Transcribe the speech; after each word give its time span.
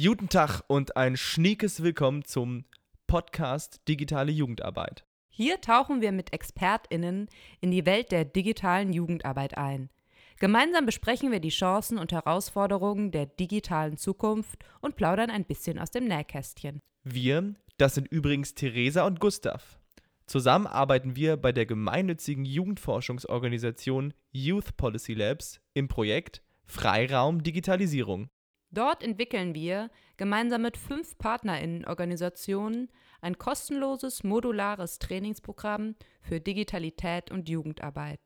Guten 0.00 0.28
Tag 0.28 0.62
und 0.68 0.96
ein 0.96 1.16
schniekes 1.16 1.82
Willkommen 1.82 2.24
zum 2.24 2.66
Podcast 3.08 3.80
Digitale 3.88 4.30
Jugendarbeit. 4.30 5.04
Hier 5.28 5.60
tauchen 5.60 6.00
wir 6.00 6.12
mit 6.12 6.32
ExpertInnen 6.32 7.28
in 7.60 7.70
die 7.72 7.84
Welt 7.84 8.12
der 8.12 8.24
digitalen 8.24 8.92
Jugendarbeit 8.92 9.58
ein. 9.58 9.90
Gemeinsam 10.38 10.86
besprechen 10.86 11.32
wir 11.32 11.40
die 11.40 11.48
Chancen 11.48 11.98
und 11.98 12.12
Herausforderungen 12.12 13.10
der 13.10 13.26
digitalen 13.26 13.96
Zukunft 13.96 14.64
und 14.80 14.94
plaudern 14.94 15.30
ein 15.30 15.44
bisschen 15.44 15.80
aus 15.80 15.90
dem 15.90 16.06
Nähkästchen. 16.06 16.80
Wir, 17.02 17.54
das 17.76 17.96
sind 17.96 18.06
übrigens 18.06 18.54
Theresa 18.54 19.04
und 19.04 19.18
Gustav. 19.18 19.80
Zusammen 20.26 20.68
arbeiten 20.68 21.16
wir 21.16 21.36
bei 21.36 21.50
der 21.50 21.66
gemeinnützigen 21.66 22.44
Jugendforschungsorganisation 22.44 24.14
Youth 24.30 24.76
Policy 24.76 25.14
Labs 25.14 25.60
im 25.74 25.88
Projekt 25.88 26.40
Freiraum 26.66 27.42
Digitalisierung. 27.42 28.30
Dort 28.70 29.02
entwickeln 29.02 29.54
wir 29.54 29.90
gemeinsam 30.16 30.62
mit 30.62 30.76
fünf 30.76 31.16
PartnerInnen-Organisationen 31.18 32.90
ein 33.20 33.38
kostenloses, 33.38 34.24
modulares 34.24 34.98
Trainingsprogramm 34.98 35.94
für 36.20 36.40
Digitalität 36.40 37.30
und 37.30 37.48
Jugendarbeit. 37.48 38.20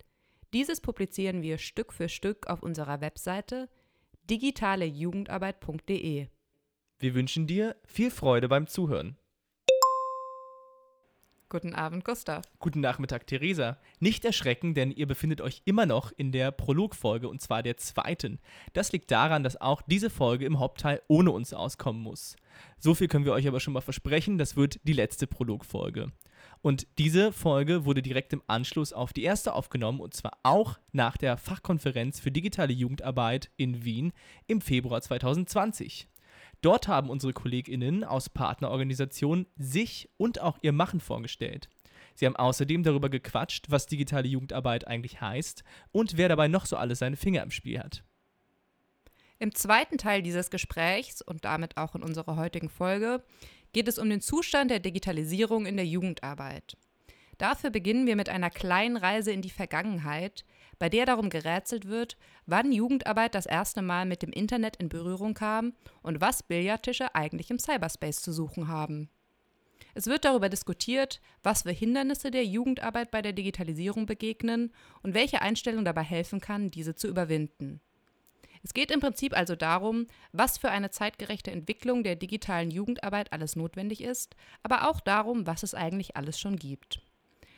Dieses 0.53 0.81
publizieren 0.81 1.43
wir 1.43 1.59
Stück 1.59 1.93
für 1.93 2.09
Stück 2.09 2.49
auf 2.49 2.63
unserer 2.63 3.01
Webseite 3.01 3.69
digitalejugendarbeit.de. 4.29 6.27
Wir 6.99 7.15
wünschen 7.15 7.47
dir 7.47 7.77
viel 7.85 8.11
Freude 8.11 8.49
beim 8.49 8.67
Zuhören. 8.67 9.17
Guten 11.53 11.75
Abend, 11.75 12.07
Gustav. 12.07 12.47
Guten 12.61 12.81
Nachmittag, 12.81 13.27
Theresa. 13.27 13.77
Nicht 14.01 14.25
erschrecken, 14.25 14.73
denn 14.73 14.91
ihr 14.91 15.07
befindet 15.07 15.43
euch 15.43 15.61
immer 15.67 15.85
noch 15.85 16.11
in 16.17 16.33
der 16.33 16.51
Prologfolge 16.51 17.29
und 17.29 17.43
zwar 17.43 17.63
der 17.63 17.77
zweiten. 17.77 18.39
Das 18.73 18.91
liegt 18.91 19.11
daran, 19.11 19.45
dass 19.45 19.61
auch 19.61 19.83
diese 19.83 20.09
Folge 20.09 20.47
im 20.47 20.59
Hauptteil 20.59 21.03
ohne 21.09 21.31
uns 21.31 21.53
auskommen 21.53 22.01
muss. 22.01 22.37
So 22.79 22.95
viel 22.95 23.07
können 23.07 23.27
wir 23.27 23.35
euch 23.35 23.47
aber 23.47 23.61
schon 23.61 23.75
mal 23.75 23.83
versprechen, 23.83 24.39
das 24.39 24.57
wird 24.57 24.81
die 24.85 24.95
letzte 24.95 25.27
Prologfolge. 25.27 26.11
Und 26.63 26.87
diese 26.97 27.33
Folge 27.33 27.85
wurde 27.85 28.01
direkt 28.01 28.33
im 28.33 28.41
Anschluss 28.47 28.95
auf 28.95 29.13
die 29.13 29.25
erste 29.25 29.53
aufgenommen 29.53 30.01
und 30.01 30.15
zwar 30.15 30.39
auch 30.45 30.79
nach 30.93 31.19
der 31.19 31.37
Fachkonferenz 31.37 32.19
für 32.19 32.33
digitale 32.33 32.73
Jugendarbeit 32.73 33.51
in 33.59 33.85
Wien 33.85 34.15
im 34.47 34.63
Februar 34.63 35.03
2020. 35.03 36.09
Dort 36.63 36.89
haben 36.89 37.11
unsere 37.11 37.33
KollegInnen 37.33 38.05
aus 38.05 38.29
Partnerorganisationen 38.29 39.47
sich 39.57 40.09
und 40.17 40.41
auch 40.41 40.59
ihr 40.63 40.73
Machen 40.73 41.01
vorgestellt. 41.01 41.69
Sie 42.15 42.25
haben 42.25 42.37
außerdem 42.37 42.83
darüber 42.85 43.09
gequatscht, 43.09 43.67
was 43.71 43.87
digitale 43.87 44.29
Jugendarbeit 44.29 44.87
eigentlich 44.87 45.21
heißt 45.21 45.65
und 45.91 46.17
wer 46.17 46.29
dabei 46.29 46.49
noch 46.49 46.67
so 46.67 46.77
alles 46.77 47.01
seine 47.01 47.17
Finger 47.17 47.43
im 47.43 47.51
Spiel 47.51 47.81
hat. 47.81 48.05
Im 49.39 49.55
zweiten 49.55 49.99
Teil 49.99 50.23
dieses 50.23 50.51
Gesprächs 50.51 51.21
und 51.21 51.45
damit 51.45 51.77
auch 51.77 51.97
in 51.97 52.03
unserer 52.05 52.37
heutigen 52.37 52.69
Folge 52.69 53.25
geht 53.73 53.89
es 53.89 53.99
um 53.99 54.09
den 54.09 54.21
Zustand 54.21 54.71
der 54.71 54.79
Digitalisierung 54.79 55.67
in 55.67 55.77
der 55.77 55.87
Jugendarbeit. 55.87 56.77
Dafür 57.39 57.71
beginnen 57.71 58.07
wir 58.07 58.15
mit 58.15 58.29
einer 58.29 58.51
kleinen 58.51 58.97
Reise 58.97 59.33
in 59.33 59.43
die 59.43 59.51
Vergangenheit, 59.51 60.45
bei 60.83 60.89
der 60.89 61.07
darum 61.07 61.31
gerätselt 61.31 61.87
wird, 61.87 62.17
wann 62.45 62.73
Jugendarbeit 62.73 63.37
das 63.37 63.47
erste 63.47 63.83
Mal 63.83 64.05
mit 64.05 64.21
dem 64.21 64.33
Internet 64.33 64.75
in 64.75 64.89
Berührung 64.89 65.33
kam 65.33 65.75
und 66.03 66.21
was 66.21 66.43
Billardtische 66.43 67.15
eigentlich 67.15 67.53
im 67.53 67.61
Cyberspace 67.61 68.21
zu 68.21 68.33
suchen 68.33 68.67
haben. 68.67 69.09
Es 69.95 70.09
wird 70.09 70.25
darüber 70.25 70.49
diskutiert, 70.49 71.21
was 71.45 71.63
für 71.63 71.71
Hindernisse 71.71 72.33
der 72.33 72.45
Jugendarbeit 72.45 73.13
bei 73.13 73.23
der 73.23 73.33
Digitalisierung 73.33 74.07
begegnen 74.07 74.73
und 75.05 75.15
welche 75.15 75.41
Einstellung 75.41 75.85
dabei 75.85 76.03
helfen 76.03 76.41
kann, 76.41 76.73
diese 76.73 76.97
zu 76.97 77.07
überwinden. 77.07 77.81
Es 78.65 78.75
geht 78.75 78.91
im 78.91 78.99
Prinzip 78.99 79.37
also 79.37 79.55
darum, 79.55 80.09
was 80.33 80.59
für 80.59 80.73
eine 80.73 80.91
zeitgerechte 80.91 81.53
Entwicklung 81.53 82.03
der 82.03 82.17
digitalen 82.17 82.73
Jugendarbeit 82.73 83.33
alles 83.33 83.55
notwendig 83.55 84.03
ist, 84.03 84.35
aber 84.65 84.91
auch 84.91 84.99
darum, 84.99 85.47
was 85.47 85.63
es 85.63 85.77
eigentlich 85.77 86.17
alles 86.17 86.41
schon 86.41 86.57
gibt. 86.57 87.01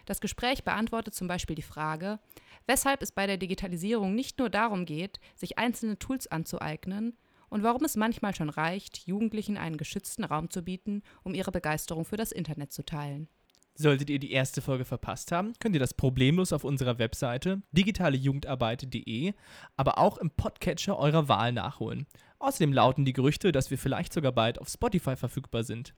Das 0.07 0.21
Gespräch 0.21 0.65
beantwortet 0.65 1.15
zum 1.15 1.29
Beispiel 1.29 1.57
die 1.57 1.63
Frage, 1.63 2.19
weshalb 2.67 3.03
es 3.03 3.13
bei 3.13 3.27
der 3.27 3.37
Digitalisierung 3.37 4.15
nicht 4.15 4.39
nur 4.39 4.51
darum 4.51 4.85
geht, 4.85 5.21
sich 5.37 5.59
einzelne 5.59 5.99
Tools 5.99 6.27
anzueignen 6.27 7.17
und 7.49 7.63
warum 7.63 7.85
es 7.85 7.97
manchmal 7.97 8.35
schon 8.35 8.51
reicht, 8.51 9.07
Jugendlichen 9.07 9.57
einen 9.57 9.77
geschützten 9.77 10.25
Raum 10.25 10.51
zu 10.51 10.63
bieten, 10.63 11.03
um 11.23 11.35
ihre 11.35 11.53
Begeisterung 11.53 12.05
für 12.05 12.17
das 12.17 12.33
Internet 12.33 12.73
zu 12.73 12.85
teilen. 12.85 13.29
Solltet 13.77 14.09
ihr 14.09 14.21
die 14.21 14.31
erste 14.31 14.63
Folge 14.63 14.85
verpasst 14.85 15.33
haben, 15.33 15.53
könnt 15.59 15.75
ihr 15.75 15.81
das 15.81 15.95
problemlos 15.95 16.53
auf 16.53 16.63
unserer 16.63 16.99
Webseite 17.01 17.61
digitalejugendarbeit.de, 17.73 19.33
aber 19.77 19.99
auch 19.99 20.19
im 20.19 20.31
Podcatcher 20.31 20.97
eurer 20.97 21.29
Wahl 21.29 21.53
nachholen. 21.53 22.07
Außerdem 22.39 22.73
lauten 22.73 23.05
die 23.05 23.13
Gerüchte, 23.13 23.51
dass 23.51 23.73
wir 23.73 23.79
vielleicht 23.79 24.13
sogar 24.13 24.31
bald 24.31 24.61
auf 24.61 24.69
Spotify 24.69 25.17
verfügbar 25.17 25.65
sind. 25.65 25.95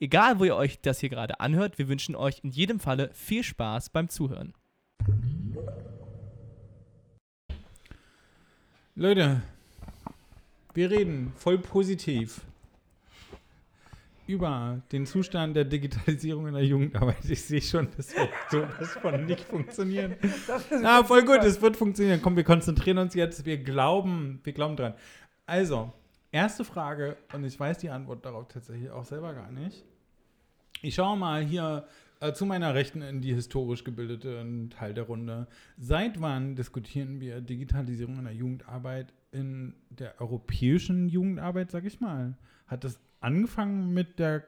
Egal, 0.00 0.38
wo 0.38 0.44
ihr 0.44 0.56
euch 0.56 0.80
das 0.80 1.00
hier 1.00 1.10
gerade 1.10 1.40
anhört, 1.40 1.78
wir 1.78 1.88
wünschen 1.88 2.16
euch 2.16 2.40
in 2.42 2.50
jedem 2.50 2.80
Falle 2.80 3.10
viel 3.12 3.42
Spaß 3.42 3.90
beim 3.90 4.08
Zuhören. 4.08 4.54
Leute, 9.00 9.40
wir 10.74 10.90
reden 10.90 11.32
voll 11.36 11.56
positiv 11.58 12.40
über 14.26 14.82
den 14.90 15.06
Zustand 15.06 15.54
der 15.54 15.66
Digitalisierung 15.66 16.48
in 16.48 16.54
der 16.54 16.64
Jugendarbeit. 16.64 17.24
Ich 17.30 17.44
sehe 17.44 17.62
schon, 17.62 17.86
das 17.96 18.12
wird 18.16 18.28
sowas 18.50 18.88
von 19.00 19.24
nicht 19.24 19.42
funktionieren. 19.42 20.16
Ah, 20.84 21.04
voll 21.04 21.24
gut, 21.24 21.44
es 21.44 21.62
wird 21.62 21.76
funktionieren. 21.76 22.20
Komm, 22.20 22.34
wir 22.34 22.42
konzentrieren 22.42 22.98
uns 22.98 23.14
jetzt. 23.14 23.46
Wir 23.46 23.58
glauben, 23.58 24.40
wir 24.42 24.52
glauben 24.52 24.74
dran. 24.74 24.94
Also, 25.46 25.92
erste 26.32 26.64
Frage, 26.64 27.18
und 27.32 27.44
ich 27.44 27.60
weiß 27.60 27.78
die 27.78 27.90
Antwort 27.90 28.26
darauf 28.26 28.48
tatsächlich 28.48 28.90
auch 28.90 29.04
selber 29.04 29.32
gar 29.32 29.52
nicht. 29.52 29.84
Ich 30.82 30.96
schaue 30.96 31.16
mal 31.16 31.44
hier 31.44 31.86
äh, 32.20 32.32
zu 32.32 32.46
meiner 32.46 32.74
Rechten 32.74 33.02
in 33.02 33.20
die 33.20 33.34
historisch 33.34 33.84
gebildete 33.84 34.68
Teil 34.70 34.94
der 34.94 35.04
Runde. 35.04 35.46
Seit 35.76 36.20
wann 36.20 36.56
diskutieren 36.56 37.20
wir 37.20 37.40
Digitalisierung 37.40 38.18
in 38.18 38.24
der 38.24 38.34
Jugendarbeit 38.34 39.12
in 39.30 39.74
der 39.90 40.20
europäischen 40.20 41.08
Jugendarbeit, 41.08 41.70
sag 41.70 41.84
ich 41.84 42.00
mal? 42.00 42.36
Hat 42.66 42.84
das 42.84 42.98
angefangen 43.20 43.92
mit 43.92 44.18
der, 44.18 44.44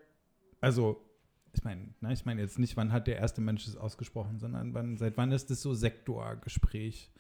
also 0.61 1.05
ich 1.53 1.65
meine, 1.65 1.89
ne, 2.01 2.13
ich 2.13 2.25
meine 2.25 2.41
jetzt 2.41 2.59
nicht, 2.59 2.77
wann 2.77 2.93
hat 2.93 3.07
der 3.07 3.19
erste 3.19 3.41
Mensch 3.41 3.67
es 3.67 3.77
ausgesprochen, 3.77 4.39
sondern 4.39 4.73
wann, 4.73 4.97
seit 4.97 5.17
wann 5.17 5.33
ist 5.33 5.51
das 5.51 5.63
so 5.63 5.75
Sektorgespräch? 5.75 7.11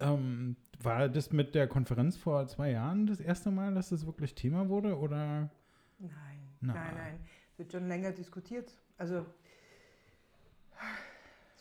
Ähm, 0.00 0.56
war 0.80 1.08
das 1.08 1.32
mit 1.32 1.54
der 1.54 1.66
Konferenz 1.66 2.16
vor 2.16 2.46
zwei 2.46 2.72
Jahren 2.72 3.06
das 3.06 3.20
erste 3.20 3.50
Mal, 3.50 3.74
dass 3.74 3.88
das 3.88 4.06
wirklich 4.06 4.34
Thema 4.34 4.68
wurde? 4.68 4.98
Oder? 4.98 5.50
Nein, 5.98 6.10
nein, 6.60 6.74
nein. 6.74 6.94
nein. 6.96 7.20
Es 7.52 7.58
wird 7.58 7.72
schon 7.72 7.88
länger 7.88 8.12
diskutiert. 8.12 8.72
Also 8.96 9.16
das 9.16 9.26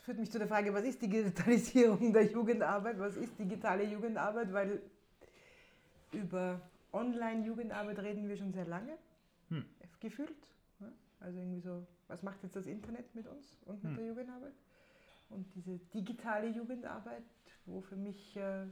führt 0.08 0.20
mich 0.20 0.32
zu 0.32 0.40
der 0.40 0.48
Frage, 0.48 0.74
was 0.74 0.86
ist 0.86 1.02
Digitalisierung 1.02 2.14
der 2.14 2.32
Jugendarbeit? 2.32 2.98
Was 2.98 3.18
ist 3.18 3.38
digitale 3.38 3.84
Jugendarbeit? 3.84 4.54
Weil 4.54 4.82
über 6.14 6.62
Online-Jugendarbeit 6.94 8.00
reden 8.00 8.30
wir 8.30 8.38
schon 8.38 8.54
sehr 8.54 8.64
lange, 8.64 8.94
hm. 9.50 9.66
gefühlt. 10.00 10.48
Ne? 10.80 10.94
Also 11.20 11.40
irgendwie 11.40 11.60
so, 11.60 11.86
was 12.08 12.24
macht 12.24 12.42
jetzt 12.42 12.56
das 12.56 12.68
Internet 12.68 13.14
mit 13.16 13.28
uns 13.28 13.58
und 13.66 13.84
mit 13.84 13.92
hm. 13.92 13.98
der 13.98 14.06
Jugendarbeit? 14.06 14.54
Und 15.30 15.46
diese 15.54 15.78
digitale 15.94 16.48
Jugendarbeit, 16.52 17.26
wo 17.66 17.82
für 17.82 17.98
mich 17.98 18.38
äh, 18.38 18.64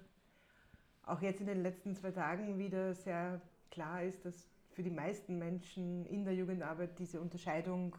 auch 1.06 1.22
jetzt 1.22 1.42
in 1.42 1.48
den 1.48 1.64
letzten 1.64 1.96
zwei 1.96 2.12
Tagen 2.12 2.58
wieder 2.58 2.94
sehr 2.94 3.42
klar 3.72 4.04
ist, 4.04 4.24
dass 4.24 4.48
für 4.72 4.84
die 4.84 4.90
meisten 4.90 5.38
Menschen 5.38 6.06
in 6.06 6.24
der 6.24 6.34
Jugendarbeit 6.34 6.98
diese 6.98 7.20
Unterscheidung 7.20 7.94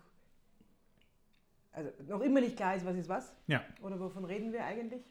also 1.77 1.91
noch 2.09 2.23
immer 2.23 2.41
nicht 2.41 2.57
klar 2.57 2.75
ist, 2.75 2.87
was 2.87 2.97
ist 2.97 3.09
was. 3.09 3.37
Ja. 3.47 3.63
Oder 3.83 4.01
wovon 4.01 4.25
reden 4.25 4.53
wir 4.53 4.65
eigentlich? 4.65 5.05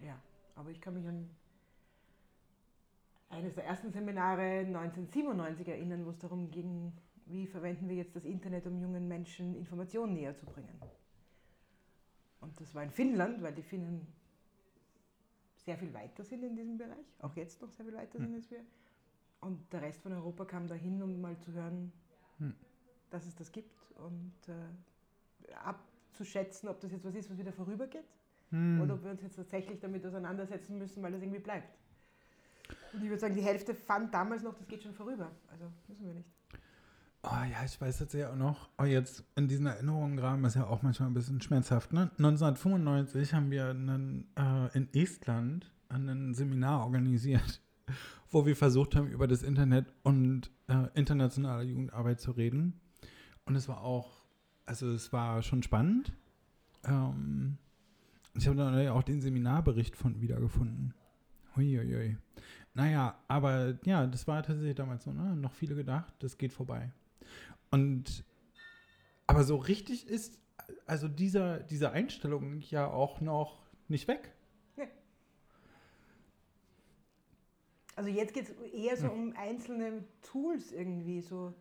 Ja, 0.00 0.18
aber 0.56 0.70
ich 0.70 0.80
kann 0.80 0.94
mich 0.94 1.06
an 1.06 1.30
eines 3.28 3.54
der 3.54 3.64
ersten 3.64 3.92
Seminare 3.92 4.60
1997 4.66 5.68
erinnern, 5.68 6.04
wo 6.04 6.10
es 6.10 6.18
darum 6.18 6.50
ging, 6.50 6.92
wie 7.26 7.46
verwenden 7.46 7.88
wir 7.88 7.94
jetzt 7.94 8.16
das 8.16 8.24
Internet, 8.24 8.66
um 8.66 8.80
jungen 8.80 9.06
Menschen 9.06 9.54
Informationen 9.54 10.14
näher 10.14 10.36
zu 10.36 10.46
bringen. 10.46 10.80
Und 12.40 12.60
das 12.60 12.74
war 12.74 12.82
in 12.82 12.90
Finnland, 12.90 13.40
weil 13.42 13.54
die 13.54 13.62
Finnen 13.62 14.04
sehr 15.58 15.78
viel 15.78 15.94
weiter 15.94 16.24
sind 16.24 16.42
in 16.42 16.56
diesem 16.56 16.76
Bereich, 16.76 17.14
auch 17.20 17.36
jetzt 17.36 17.62
noch 17.62 17.70
sehr 17.70 17.84
viel 17.84 17.94
weiter 17.94 18.18
hm. 18.18 18.24
sind 18.24 18.34
als 18.34 18.50
wir. 18.50 18.64
Und 19.40 19.72
der 19.72 19.82
Rest 19.82 20.02
von 20.02 20.12
Europa 20.12 20.44
kam 20.46 20.66
dahin, 20.66 21.00
um 21.00 21.20
mal 21.20 21.38
zu 21.38 21.52
hören, 21.52 21.92
hm 22.38 22.54
dass 23.10 23.26
es 23.26 23.34
das 23.34 23.52
gibt 23.52 23.76
und 24.06 24.34
äh, 24.48 25.52
abzuschätzen, 25.64 26.68
ob 26.68 26.80
das 26.80 26.92
jetzt 26.92 27.04
was 27.04 27.14
ist, 27.14 27.30
was 27.30 27.38
wieder 27.38 27.52
vorübergeht 27.52 28.04
hm. 28.50 28.80
oder 28.80 28.94
ob 28.94 29.04
wir 29.04 29.10
uns 29.10 29.22
jetzt 29.22 29.36
tatsächlich 29.36 29.80
damit 29.80 30.04
auseinandersetzen 30.04 30.78
müssen, 30.78 31.02
weil 31.02 31.12
das 31.12 31.22
irgendwie 31.22 31.40
bleibt. 31.40 31.78
Und 32.92 33.02
ich 33.02 33.08
würde 33.08 33.20
sagen, 33.20 33.34
die 33.34 33.42
Hälfte 33.42 33.74
fand 33.74 34.14
damals 34.14 34.42
noch, 34.42 34.54
das 34.54 34.66
geht 34.66 34.82
schon 34.82 34.94
vorüber. 34.94 35.30
Also 35.50 35.64
müssen 35.88 36.06
wir 36.06 36.14
nicht. 36.14 36.28
Oh 37.22 37.44
ja, 37.50 37.64
ich 37.64 37.78
weiß 37.78 38.00
jetzt 38.00 38.14
ja 38.14 38.30
auch 38.32 38.36
noch, 38.36 38.70
oh 38.78 38.84
jetzt 38.84 39.24
in 39.36 39.46
diesen 39.46 39.66
Erinnerungen 39.66 40.16
gerade 40.16 40.44
ist 40.46 40.56
ja 40.56 40.66
auch 40.66 40.82
manchmal 40.82 41.10
ein 41.10 41.14
bisschen 41.14 41.40
schmerzhaft. 41.42 41.92
Ne? 41.92 42.10
1995 42.16 43.34
haben 43.34 43.50
wir 43.50 43.68
einen, 43.68 44.26
äh, 44.36 44.74
in 44.76 44.88
Estland 44.94 45.70
ein 45.90 46.32
Seminar 46.32 46.84
organisiert 46.84 47.60
wo 48.30 48.46
wir 48.46 48.56
versucht 48.56 48.96
haben, 48.96 49.08
über 49.08 49.26
das 49.26 49.42
Internet 49.42 49.92
und 50.02 50.50
äh, 50.68 50.86
internationale 50.94 51.64
Jugendarbeit 51.64 52.20
zu 52.20 52.30
reden. 52.30 52.80
Und 53.50 53.56
es 53.56 53.66
war 53.66 53.82
auch, 53.82 54.08
also 54.64 54.88
es 54.92 55.12
war 55.12 55.42
schon 55.42 55.64
spannend. 55.64 56.12
Ähm, 56.84 57.58
ich 58.36 58.46
habe 58.46 58.56
dann 58.56 58.88
auch 58.90 59.02
den 59.02 59.20
Seminarbericht 59.20 59.96
von 59.96 60.20
wiedergefunden. 60.20 60.94
Huiuiui. 61.56 62.16
Naja, 62.74 63.18
aber 63.26 63.76
ja, 63.84 64.06
das 64.06 64.28
war 64.28 64.44
tatsächlich 64.44 64.76
damals 64.76 65.02
so, 65.02 65.12
ne? 65.12 65.34
Noch 65.34 65.52
viele 65.52 65.74
gedacht, 65.74 66.14
das 66.20 66.38
geht 66.38 66.52
vorbei. 66.52 66.92
Und 67.72 68.22
aber 69.26 69.42
so 69.42 69.56
richtig 69.56 70.06
ist 70.06 70.38
also 70.86 71.08
dieser, 71.08 71.58
diese 71.58 71.90
Einstellung 71.90 72.60
ja 72.60 72.86
auch 72.86 73.20
noch 73.20 73.66
nicht 73.88 74.06
weg. 74.06 74.32
Also 77.96 78.08
jetzt 78.08 78.32
geht 78.32 78.44
es 78.44 78.72
eher 78.72 78.96
so 78.96 79.08
um 79.08 79.34
einzelne 79.36 80.04
Tools 80.22 80.70
irgendwie. 80.70 81.20
So 81.20 81.52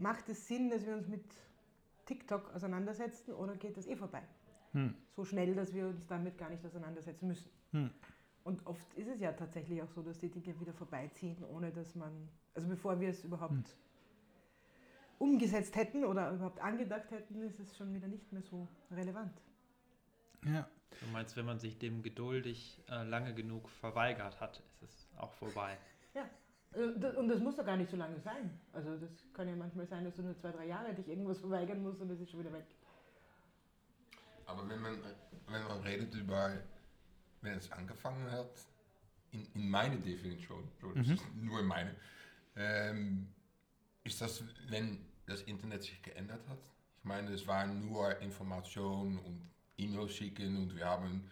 macht 0.00 0.28
es 0.28 0.46
Sinn, 0.46 0.70
dass 0.70 0.84
wir 0.86 0.94
uns 0.94 1.08
mit 1.08 1.24
TikTok 2.06 2.54
auseinandersetzen 2.54 3.32
oder 3.34 3.56
geht 3.56 3.76
das 3.76 3.86
eh 3.86 3.96
vorbei? 3.96 4.22
Hm. 4.72 4.94
So 5.16 5.24
schnell, 5.24 5.54
dass 5.54 5.74
wir 5.74 5.86
uns 5.88 6.06
damit 6.06 6.38
gar 6.38 6.48
nicht 6.50 6.64
auseinandersetzen 6.64 7.26
müssen. 7.28 7.50
Hm. 7.72 7.90
Und 8.44 8.66
oft 8.66 8.94
ist 8.94 9.08
es 9.08 9.20
ja 9.20 9.32
tatsächlich 9.32 9.82
auch 9.82 9.90
so, 9.90 10.02
dass 10.02 10.18
die 10.18 10.30
Dinge 10.30 10.58
wieder 10.60 10.72
vorbeiziehen, 10.72 11.44
ohne 11.44 11.70
dass 11.70 11.94
man, 11.94 12.28
also 12.54 12.68
bevor 12.68 12.98
wir 13.00 13.10
es 13.10 13.24
überhaupt 13.24 13.52
Hm. 13.52 13.64
umgesetzt 15.18 15.76
hätten 15.76 16.04
oder 16.04 16.32
überhaupt 16.32 16.60
angedacht 16.60 17.10
hätten, 17.10 17.42
ist 17.42 17.60
es 17.60 17.76
schon 17.76 17.92
wieder 17.94 18.08
nicht 18.08 18.32
mehr 18.32 18.42
so 18.42 18.66
relevant. 18.90 19.40
Ja. 20.44 20.68
Du 21.00 21.06
meinst, 21.12 21.36
wenn 21.36 21.46
man 21.46 21.60
sich 21.60 21.78
dem 21.78 22.02
geduldig 22.02 22.82
äh, 22.88 23.04
lange 23.04 23.32
genug 23.32 23.68
verweigert 23.68 24.40
hat, 24.40 24.60
ist 24.80 24.82
es 24.82 25.08
auch 25.16 25.32
vorbei. 25.34 25.76
Das- 26.14 26.24
Und 26.72 27.28
das 27.28 27.40
muss 27.40 27.56
doch 27.56 27.66
gar 27.66 27.76
nicht 27.76 27.90
so 27.90 27.96
lange 27.96 28.20
sein. 28.20 28.50
Also 28.72 28.96
das 28.96 29.10
kann 29.34 29.48
ja 29.48 29.56
manchmal 29.56 29.86
sein, 29.86 30.04
dass 30.04 30.14
du 30.14 30.22
nur 30.22 30.36
zwei, 30.38 30.52
drei 30.52 30.66
Jahre 30.66 30.94
dich 30.94 31.08
irgendwas 31.08 31.38
verweigern 31.40 31.82
musst 31.82 32.00
und 32.00 32.10
es 32.10 32.20
ist 32.20 32.30
schon 32.30 32.40
wieder 32.40 32.52
weg. 32.52 32.64
Aber 34.46 34.68
wenn 34.68 34.80
man, 34.80 34.98
wenn 35.48 35.64
man 35.64 35.80
redet 35.80 36.14
über, 36.14 36.52
wenn 37.42 37.58
es 37.58 37.70
angefangen 37.72 38.30
hat, 38.30 38.50
in, 39.32 39.46
in 39.54 39.68
meine 39.68 39.96
Definition, 39.98 40.68
so, 40.80 40.92
das 40.92 41.06
Mhm. 41.06 41.12
ist 41.14 41.34
nur 41.34 41.62
meine, 41.62 41.94
ähm, 42.56 43.28
ist 44.04 44.20
das, 44.20 44.42
wenn 44.68 45.04
das 45.26 45.42
Internet 45.42 45.82
sich 45.82 46.00
geändert 46.02 46.46
hat? 46.48 46.58
Ich 46.98 47.04
meine, 47.04 47.32
es 47.32 47.46
waren 47.46 47.86
nur 47.86 48.16
Informationen 48.20 49.18
und 49.18 49.40
E-Mails 49.76 50.12
schicken 50.14 50.56
und 50.56 50.76
wir 50.76 50.84
haben, 50.86 51.28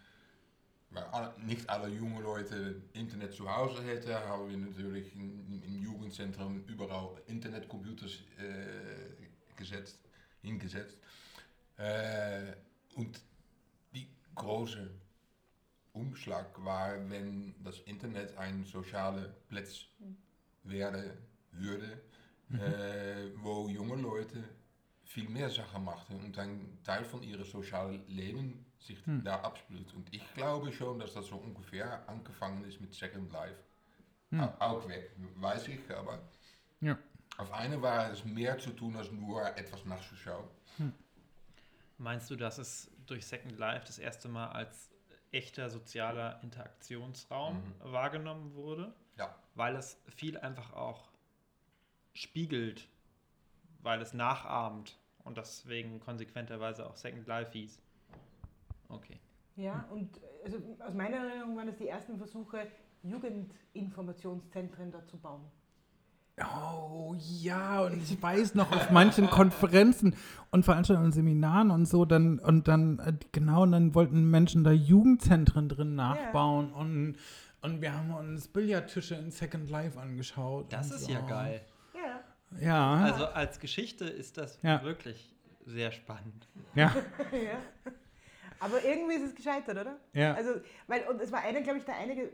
weil 0.91 1.05
alle, 1.05 1.35
nicht 1.45 1.69
alle 1.69 1.89
junge 1.89 2.23
Leute 2.23 2.83
Internet 2.93 3.35
zu 3.35 3.49
Hause 3.49 3.83
hätten, 3.85 4.15
haben 4.15 4.49
wir 4.49 4.57
natürlich 4.57 5.15
in, 5.15 5.63
im 5.63 5.83
Jugendzentrum 5.83 6.65
überall 6.67 7.21
Internetcomputers 7.27 8.23
äh, 8.39 9.57
gesetzt, 9.57 9.99
hingesetzt. 10.43 10.97
Äh, 11.77 12.53
und 12.95 13.21
die 13.95 14.09
große 14.35 14.89
Umschlag 15.93 16.65
war, 16.65 17.09
wenn 17.11 17.55
das 17.63 17.81
Internet 17.81 18.37
ein 18.39 18.65
sozialer 18.65 19.29
Platz 19.49 19.87
werden 20.63 21.13
würde, 21.53 22.01
äh, 22.53 23.31
wo 23.37 23.69
junge 23.69 23.97
Leute 23.97 24.43
viel 25.05 25.29
mehr 25.29 25.51
Sachen 25.51 25.85
machen 25.85 26.21
und 26.25 26.39
ein 26.39 26.79
Teil 26.85 27.05
von 27.05 27.23
ihrem 27.23 27.45
sozialen 27.45 28.07
Leben 28.09 28.65
sich 28.89 29.07
Hm. 29.07 29.23
da 29.23 29.41
abspielt. 29.41 29.93
Und 29.95 30.13
ich 30.13 30.35
glaube 30.35 30.73
schon, 30.73 30.99
dass 30.99 31.15
das 31.15 31.27
so 31.27 31.37
ungefähr 31.37 32.07
angefangen 32.09 32.65
ist 32.65 32.81
mit 32.81 32.93
Second 32.95 33.33
Life. 33.33 33.63
Hm. 34.31 34.41
Au- 34.41 34.55
Auch 34.59 34.89
weg, 34.89 35.11
weiß 35.37 35.69
ich, 35.69 35.81
aber 35.95 36.19
Ja. 36.81 36.99
auf 37.39 37.53
eine 37.53 37.81
war 37.81 38.11
es 38.11 38.25
mehr 38.25 38.59
zu 38.59 38.71
tun, 38.71 38.97
als 38.97 39.11
nur 39.13 39.45
etwas 39.57 39.85
nachzuschauen. 39.85 40.49
Meinst 41.99 42.31
du, 42.31 42.37
dass 42.37 42.59
es 42.59 42.91
durch 43.07 43.27
Second 43.27 43.59
Life 43.59 43.87
das 43.87 43.99
erste 43.99 44.29
Mal 44.29 44.49
als 44.51 44.91
echter 45.33 45.69
sozialer 45.69 46.41
Interaktionsraum 46.43 47.57
Mhm. 47.57 47.75
wahrgenommen 47.93 48.55
wurde? 48.55 48.95
Ja. 49.17 49.35
Weil 49.55 49.77
es 49.77 50.01
viel 50.09 50.39
einfach 50.39 50.73
auch 50.73 51.11
spiegelt, 52.15 52.89
weil 53.81 54.01
es 54.01 54.13
nachahmt 54.15 54.99
und 55.25 55.37
deswegen 55.39 56.01
konsequenterweise 56.01 56.87
auch 56.89 56.97
Second 56.97 57.27
Life 57.27 57.53
hieß. 57.53 57.81
Okay. 58.89 59.19
Ja, 59.57 59.87
und 59.91 60.09
also 60.45 60.59
aus 60.87 60.95
meiner 60.95 61.17
Erinnerung 61.17 61.57
waren 61.57 61.69
es 61.69 61.77
die 61.77 61.89
ersten 61.89 62.17
Versuche, 62.17 62.67
Jugendinformationszentren 63.03 64.91
da 64.91 65.05
zu 65.07 65.17
bauen. 65.19 65.43
Oh 66.41 67.17
ja, 67.19 67.81
und 67.83 68.01
ich 68.01 68.23
weiß 68.23 68.55
noch 68.55 68.71
auf 68.71 68.91
manchen 68.93 69.29
Konferenzen 69.29 70.15
und 70.53 70.65
Veranstaltungen 70.65 71.07
und 71.07 71.13
Seminaren 71.13 71.73
und 71.73 71.87
so, 71.87 72.05
dann 72.05 72.39
und 72.39 72.69
dann 72.69 73.01
äh, 73.01 73.13
genau, 73.33 73.63
und 73.65 73.73
dann 73.73 73.93
wollten 73.97 74.31
Menschen 74.31 74.63
da 74.63 74.71
Jugendzentren 74.71 75.69
drin 75.69 75.97
nachbauen 75.97 76.73
und 76.73 77.17
und 77.61 77.81
wir 77.83 77.93
haben 77.93 78.15
uns 78.15 78.47
Billardtische 78.47 79.17
in 79.17 79.33
Second 79.33 79.69
Life 79.69 79.99
angeschaut. 79.99 80.73
Das 80.73 80.93
ist 80.93 81.07
so. 81.07 81.13
ja 81.13 81.21
geil. 81.23 81.61
Ja, 81.93 82.21
Ja, 82.61 82.95
Also 83.13 83.27
als 83.27 83.59
Geschichte 83.59 84.05
ist 84.05 84.39
das 84.39 84.63
Ja. 84.63 84.81
wirklich 84.85 85.35
sehr 85.67 85.91
spannend. 85.91 86.47
ja, 86.77 86.95
ja. 87.33 87.91
Aber 88.61 88.83
irgendwie 88.85 89.15
ist 89.15 89.23
es 89.23 89.35
gescheitert, 89.35 89.79
oder? 89.79 89.97
ja. 90.13 90.35
Also, 90.35 90.61
weil, 90.87 91.03
und 91.09 91.21
es 91.21 91.31
war 91.33 91.41
eine, 91.41 91.63
glaube 91.63 91.79
ich, 91.79 91.85
der 91.85 91.97
einige, 91.97 92.31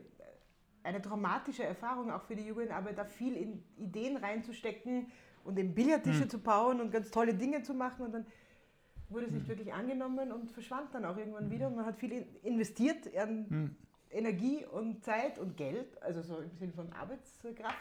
eine 0.82 1.00
traumatische 1.02 1.64
Erfahrung 1.64 2.10
auch 2.10 2.22
für 2.22 2.34
die 2.36 2.46
Jugendarbeit, 2.46 2.96
da 2.98 3.04
viel 3.04 3.36
in 3.36 3.62
Ideen 3.76 4.16
reinzustecken 4.16 5.10
und 5.44 5.58
eben 5.58 5.74
Billardtische 5.74 6.22
Hm. 6.22 6.30
zu 6.30 6.38
bauen 6.38 6.80
und 6.80 6.90
ganz 6.90 7.10
tolle 7.10 7.34
Dinge 7.34 7.62
zu 7.62 7.74
machen 7.74 8.06
und 8.06 8.12
dann 8.12 8.26
wurde 9.10 9.26
es 9.26 9.32
nicht 9.32 9.48
wirklich 9.48 9.72
angenommen 9.72 10.32
und 10.32 10.50
verschwand 10.50 10.94
dann 10.94 11.04
auch 11.04 11.16
irgendwann 11.16 11.50
wieder 11.50 11.66
und 11.68 11.76
man 11.76 11.84
hat 11.86 11.96
viel 11.96 12.12
in- 12.12 12.36
investiert 12.42 13.14
an 13.16 13.46
Hm. 13.48 13.76
Energie 14.10 14.64
und 14.64 15.04
Zeit 15.04 15.38
und 15.38 15.56
Geld, 15.56 16.00
also 16.02 16.22
so 16.22 16.38
im 16.38 16.56
Sinne 16.56 16.72
von 16.72 16.90
Arbeitskraft 16.92 17.76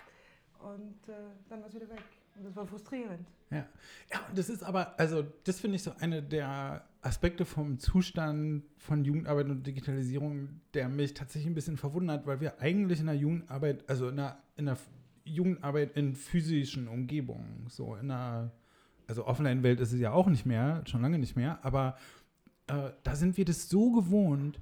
und 0.59 1.07
äh, 1.07 1.13
dann 1.49 1.61
war 1.61 1.67
es 1.67 1.75
wieder 1.75 1.89
weg 1.89 2.03
und 2.35 2.45
das 2.45 2.55
war 2.55 2.65
frustrierend. 2.65 3.27
Ja. 3.51 3.67
ja, 4.11 4.19
das 4.35 4.49
ist 4.49 4.63
aber, 4.63 4.97
also 4.99 5.23
das 5.43 5.59
finde 5.59 5.75
ich 5.75 5.83
so 5.83 5.91
eine 5.99 6.23
der 6.23 6.83
Aspekte 7.03 7.45
vom 7.45 7.79
Zustand 7.79 8.63
von 8.77 9.03
Jugendarbeit 9.03 9.49
und 9.49 9.67
Digitalisierung, 9.67 10.61
der 10.73 10.87
mich 10.89 11.13
tatsächlich 11.13 11.51
ein 11.51 11.55
bisschen 11.55 11.77
verwundert, 11.77 12.25
weil 12.25 12.39
wir 12.39 12.59
eigentlich 12.61 12.99
in 12.99 13.07
der 13.07 13.15
Jugendarbeit, 13.15 13.87
also 13.89 14.09
in 14.09 14.15
der, 14.15 14.37
in 14.55 14.65
der 14.65 14.77
Jugendarbeit 15.25 15.95
in 15.97 16.15
physischen 16.15 16.87
Umgebungen, 16.87 17.65
so 17.69 17.95
in 17.95 18.07
der, 18.07 18.51
also 19.07 19.25
Offline-Welt 19.25 19.79
ist 19.81 19.91
es 19.91 19.99
ja 19.99 20.11
auch 20.11 20.27
nicht 20.27 20.45
mehr, 20.45 20.83
schon 20.85 21.01
lange 21.01 21.19
nicht 21.19 21.35
mehr, 21.35 21.63
aber 21.63 21.97
äh, 22.67 22.91
da 23.03 23.15
sind 23.15 23.37
wir 23.37 23.45
das 23.45 23.69
so 23.69 23.91
gewohnt, 23.91 24.61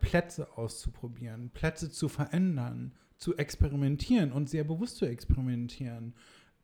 Plätze 0.00 0.56
auszuprobieren, 0.56 1.50
Plätze 1.50 1.90
zu 1.90 2.08
verändern, 2.08 2.92
zu 3.16 3.36
experimentieren 3.36 4.32
und 4.32 4.48
sehr 4.48 4.64
bewusst 4.64 4.96
zu 4.96 5.06
experimentieren. 5.06 6.14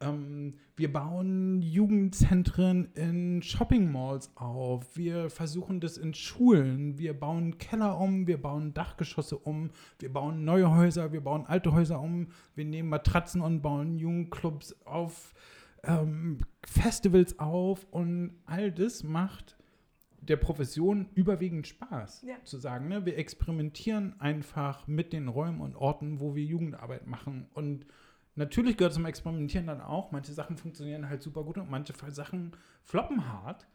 Ähm, 0.00 0.54
wir 0.76 0.92
bauen 0.92 1.60
Jugendzentren 1.60 2.92
in 2.94 3.42
Shopping 3.42 3.90
Malls 3.90 4.30
auf. 4.36 4.96
Wir 4.96 5.28
versuchen 5.28 5.80
das 5.80 5.96
in 5.96 6.14
Schulen. 6.14 6.98
Wir 6.98 7.18
bauen 7.18 7.58
Keller 7.58 7.98
um. 7.98 8.26
Wir 8.26 8.40
bauen 8.40 8.74
Dachgeschosse 8.74 9.36
um. 9.36 9.70
Wir 9.98 10.12
bauen 10.12 10.44
neue 10.44 10.70
Häuser. 10.70 11.12
Wir 11.12 11.22
bauen 11.22 11.46
alte 11.46 11.72
Häuser 11.72 12.00
um. 12.00 12.28
Wir 12.54 12.64
nehmen 12.64 12.88
Matratzen 12.88 13.40
und 13.40 13.60
bauen 13.60 13.96
Jugendclubs 13.96 14.76
auf. 14.84 15.34
Ähm, 15.82 16.38
Festivals 16.64 17.38
auf. 17.38 17.86
Und 17.90 18.38
all 18.46 18.70
das 18.70 19.02
macht 19.02 19.56
der 20.20 20.36
Profession 20.36 21.08
überwiegend 21.14 21.66
Spaß. 21.66 22.22
Ja. 22.22 22.36
Zu 22.44 22.58
sagen, 22.58 22.88
ne, 22.88 23.04
wir 23.04 23.16
experimentieren 23.16 24.20
einfach 24.20 24.86
mit 24.86 25.12
den 25.12 25.28
Räumen 25.28 25.60
und 25.60 25.76
Orten, 25.76 26.20
wo 26.20 26.34
wir 26.34 26.44
Jugendarbeit 26.44 27.06
machen. 27.06 27.46
Und 27.54 27.86
natürlich 28.38 28.76
gehört 28.76 28.94
zum 28.94 29.04
Experimentieren 29.04 29.66
dann 29.66 29.80
auch, 29.80 30.10
manche 30.12 30.32
Sachen 30.32 30.56
funktionieren 30.56 31.08
halt 31.08 31.22
super 31.22 31.44
gut 31.44 31.58
und 31.58 31.70
manche 31.70 31.92
Sachen 32.10 32.52
floppen 32.84 33.30
hart. 33.30 33.66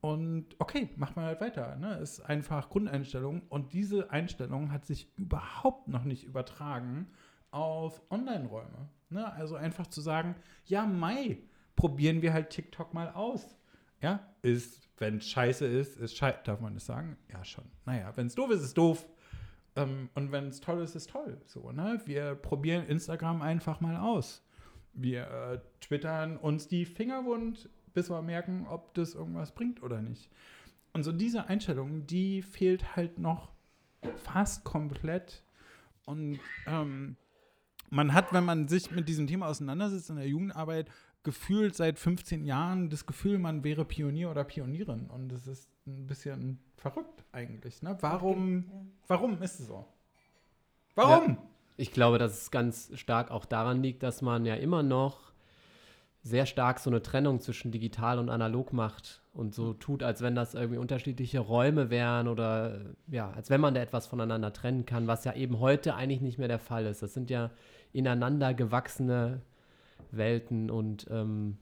Und 0.00 0.46
okay, 0.58 0.88
macht 0.96 1.16
man 1.16 1.26
halt 1.26 1.40
weiter. 1.40 1.76
Ne? 1.76 1.96
Ist 1.96 2.20
einfach 2.20 2.70
Grundeinstellung. 2.70 3.42
Und 3.48 3.74
diese 3.74 4.10
Einstellung 4.10 4.72
hat 4.72 4.86
sich 4.86 5.12
überhaupt 5.16 5.88
noch 5.88 6.04
nicht 6.04 6.24
übertragen 6.24 7.08
auf 7.50 8.00
Online-Räume. 8.10 8.88
Ne? 9.10 9.30
Also 9.32 9.56
einfach 9.56 9.88
zu 9.88 10.00
sagen, 10.00 10.36
ja, 10.64 10.86
Mai, 10.86 11.38
probieren 11.76 12.22
wir 12.22 12.32
halt 12.32 12.50
TikTok 12.50 12.94
mal 12.94 13.10
aus. 13.10 13.56
Ja, 14.00 14.20
ist, 14.40 14.88
wenn 14.96 15.20
scheiße 15.20 15.66
ist, 15.66 15.98
ist 15.98 16.16
scheiße. 16.16 16.38
Darf 16.44 16.60
man 16.60 16.74
das 16.74 16.86
sagen? 16.86 17.18
Ja, 17.30 17.44
schon. 17.44 17.64
Naja, 17.84 18.16
wenn 18.16 18.28
es 18.28 18.34
doof 18.34 18.50
ist, 18.50 18.62
ist 18.62 18.78
doof. 18.78 19.06
Ähm, 19.80 20.10
und 20.14 20.32
wenn 20.32 20.48
es 20.48 20.60
toll 20.60 20.82
ist, 20.82 20.94
ist 20.94 21.10
toll. 21.10 21.40
So, 21.46 21.72
ne? 21.72 22.00
Wir 22.04 22.34
probieren 22.34 22.86
Instagram 22.86 23.42
einfach 23.42 23.80
mal 23.80 23.96
aus. 23.96 24.42
Wir 24.92 25.22
äh, 25.30 25.58
twittern 25.80 26.36
uns 26.36 26.68
die 26.68 26.84
Finger 26.84 27.24
wund, 27.24 27.68
bis 27.94 28.10
wir 28.10 28.22
merken, 28.22 28.66
ob 28.68 28.94
das 28.94 29.14
irgendwas 29.14 29.52
bringt 29.52 29.82
oder 29.82 30.02
nicht. 30.02 30.30
Und 30.92 31.04
so 31.04 31.12
diese 31.12 31.48
Einstellung, 31.48 32.06
die 32.06 32.42
fehlt 32.42 32.96
halt 32.96 33.18
noch 33.18 33.52
fast 34.16 34.64
komplett. 34.64 35.42
Und 36.04 36.40
ähm, 36.66 37.16
man 37.90 38.12
hat, 38.12 38.32
wenn 38.32 38.44
man 38.44 38.68
sich 38.68 38.90
mit 38.90 39.08
diesem 39.08 39.26
Thema 39.26 39.46
auseinandersetzt 39.46 40.10
in 40.10 40.16
der 40.16 40.28
Jugendarbeit, 40.28 40.90
gefühlt 41.22 41.74
seit 41.74 41.98
15 41.98 42.44
Jahren 42.44 42.90
das 42.90 43.06
Gefühl, 43.06 43.38
man 43.38 43.62
wäre 43.64 43.84
Pionier 43.84 44.30
oder 44.30 44.44
Pionierin. 44.44 45.06
Und 45.06 45.28
das 45.28 45.46
ist 45.46 45.68
ein 45.86 46.06
bisschen 46.06 46.60
verrückt 46.76 47.24
eigentlich. 47.32 47.82
Ne? 47.82 47.96
Warum, 48.00 48.92
warum 49.06 49.40
ist 49.42 49.60
es 49.60 49.66
so? 49.66 49.86
Warum? 50.94 51.38
Ich 51.76 51.92
glaube, 51.92 52.18
dass 52.18 52.42
es 52.42 52.50
ganz 52.50 52.90
stark 52.94 53.30
auch 53.30 53.44
daran 53.44 53.82
liegt, 53.82 54.02
dass 54.02 54.22
man 54.22 54.44
ja 54.44 54.54
immer 54.54 54.82
noch 54.82 55.30
sehr 56.22 56.44
stark 56.44 56.78
so 56.78 56.90
eine 56.90 57.00
Trennung 57.00 57.40
zwischen 57.40 57.72
digital 57.72 58.18
und 58.18 58.28
analog 58.28 58.72
macht 58.74 59.22
und 59.32 59.54
so 59.54 59.72
tut, 59.72 60.02
als 60.02 60.20
wenn 60.20 60.34
das 60.34 60.54
irgendwie 60.54 60.78
unterschiedliche 60.78 61.38
Räume 61.40 61.88
wären 61.88 62.28
oder 62.28 62.80
ja, 63.06 63.30
als 63.30 63.48
wenn 63.48 63.60
man 63.60 63.74
da 63.74 63.80
etwas 63.80 64.06
voneinander 64.06 64.52
trennen 64.52 64.84
kann, 64.84 65.06
was 65.06 65.24
ja 65.24 65.32
eben 65.34 65.60
heute 65.60 65.94
eigentlich 65.94 66.20
nicht 66.20 66.38
mehr 66.38 66.48
der 66.48 66.58
Fall 66.58 66.84
ist. 66.84 67.02
Das 67.02 67.14
sind 67.14 67.30
ja 67.30 67.50
ineinander 67.92 68.52
gewachsene 68.52 69.40
Welten 70.10 70.70
und 70.70 71.06
ähm, 71.10 71.56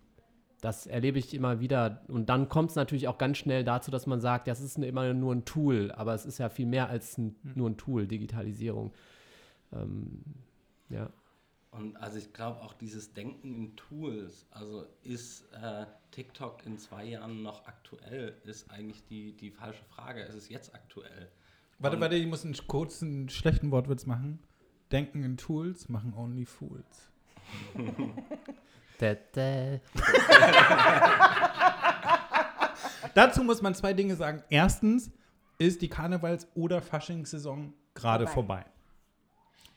das 0.60 0.86
erlebe 0.86 1.18
ich 1.18 1.34
immer 1.34 1.60
wieder. 1.60 2.02
Und 2.08 2.28
dann 2.28 2.48
kommt 2.48 2.70
es 2.70 2.76
natürlich 2.76 3.06
auch 3.08 3.18
ganz 3.18 3.38
schnell 3.38 3.62
dazu, 3.64 3.90
dass 3.90 4.06
man 4.06 4.20
sagt, 4.20 4.48
das 4.48 4.60
ist 4.60 4.76
immer 4.78 5.12
nur 5.14 5.34
ein 5.34 5.44
Tool, 5.44 5.92
aber 5.92 6.14
es 6.14 6.26
ist 6.26 6.38
ja 6.38 6.48
viel 6.48 6.66
mehr 6.66 6.88
als 6.88 7.16
ein, 7.18 7.36
nur 7.54 7.70
ein 7.70 7.76
Tool, 7.76 8.06
Digitalisierung. 8.08 8.92
Ähm, 9.72 10.22
ja. 10.88 11.10
Und 11.70 11.96
also 11.96 12.18
ich 12.18 12.32
glaube 12.32 12.60
auch 12.62 12.72
dieses 12.72 13.12
Denken 13.12 13.54
in 13.54 13.76
Tools, 13.76 14.46
also 14.50 14.84
ist 15.02 15.44
äh, 15.52 15.84
TikTok 16.10 16.64
in 16.66 16.78
zwei 16.78 17.04
Jahren 17.04 17.42
noch 17.42 17.66
aktuell, 17.66 18.34
ist 18.44 18.70
eigentlich 18.70 19.04
die, 19.04 19.36
die 19.36 19.50
falsche 19.50 19.84
Frage. 19.84 20.22
Es 20.22 20.34
ist 20.34 20.48
jetzt 20.48 20.74
aktuell. 20.74 21.30
Warte, 21.78 21.96
Und- 21.96 22.00
warte, 22.02 22.16
ich 22.16 22.26
muss 22.26 22.44
einen 22.44 22.56
kurzen, 22.66 23.28
schlechten 23.28 23.70
Wortwitz 23.70 24.06
machen. 24.06 24.40
Denken 24.90 25.22
in 25.22 25.36
Tools 25.36 25.88
machen 25.88 26.14
only 26.14 26.46
fools. 26.46 27.12
Da, 29.00 29.14
da. 29.32 29.78
Dazu 33.14 33.42
muss 33.44 33.62
man 33.62 33.74
zwei 33.74 33.92
Dinge 33.92 34.16
sagen. 34.16 34.42
Erstens 34.50 35.10
ist 35.58 35.82
die 35.82 35.88
Karnevals- 35.88 36.46
oder 36.54 36.80
Faschingssaison 36.82 37.72
gerade 37.94 38.26
vorbei. 38.26 38.62
Vorbei. 38.62 38.72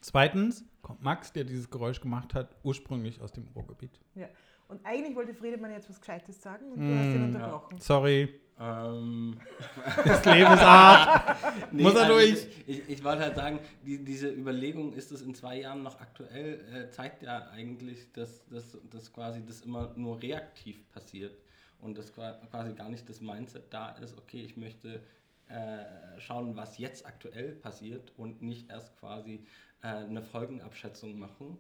Zweitens 0.02 0.64
kommt 0.82 1.04
Max, 1.04 1.32
der 1.32 1.44
dieses 1.44 1.70
Geräusch 1.70 2.02
gemacht 2.02 2.34
hat, 2.34 2.56
ursprünglich 2.64 3.22
aus 3.22 3.32
dem 3.32 3.48
Ruhrgebiet. 3.56 4.00
Ja. 4.16 4.28
Und 4.68 4.84
eigentlich 4.86 5.16
wollte 5.16 5.34
Friedemann 5.34 5.72
jetzt 5.72 5.90
was 5.90 6.00
Gescheites 6.00 6.42
sagen 6.42 6.72
und 6.72 6.80
du 6.80 6.98
hast 6.98 7.06
ihn 7.14 7.32
Mm, 7.32 7.36
unterbrochen. 7.36 7.78
Sorry, 7.80 8.40
Ähm, 8.60 9.40
das 10.06 10.26
Leben 10.26 10.54
ist 10.54 10.62
hart. 10.62 11.38
Muss 11.72 11.96
er 11.96 12.02
also 12.02 12.14
durch? 12.14 12.48
Ich, 12.68 12.90
ich, 12.90 13.04
wollte 13.04 13.24
halt 13.24 13.36
sagen, 13.36 13.60
die, 13.86 14.04
diese 14.04 14.30
Überlegung, 14.30 14.94
ist 14.94 15.12
es 15.12 15.22
in 15.22 15.34
zwei 15.34 15.62
Jahren 15.62 15.84
noch 15.84 16.00
aktuell, 16.00 16.60
äh, 16.74 16.90
zeigt 16.92 17.24
ja 17.24 17.50
eigentlich, 17.50 18.12
dass, 18.12 18.46
dass, 18.48 18.78
dass 18.90 19.12
quasi 19.12 19.44
das 19.46 19.62
immer 19.62 19.94
nur 19.96 20.22
reaktiv 20.22 20.88
passiert 20.92 21.38
und 21.80 21.98
dass 21.98 22.14
qua- 22.14 22.40
quasi 22.50 22.74
gar 22.74 22.90
nicht 22.90 23.10
das 23.10 23.22
Mindset 23.22 23.74
da 23.74 23.90
ist, 23.94 24.18
okay, 24.18 24.42
ich 24.42 24.58
möchte 24.58 25.02
äh, 25.48 26.20
schauen, 26.20 26.56
was 26.56 26.78
jetzt 26.78 27.06
aktuell 27.06 27.54
passiert 27.54 28.14
und 28.18 28.42
nicht 28.42 28.70
erst 28.70 28.98
quasi 29.00 29.46
äh, 29.82 29.88
eine 29.88 30.22
Folgenabschätzung 30.22 31.18
machen. 31.20 31.60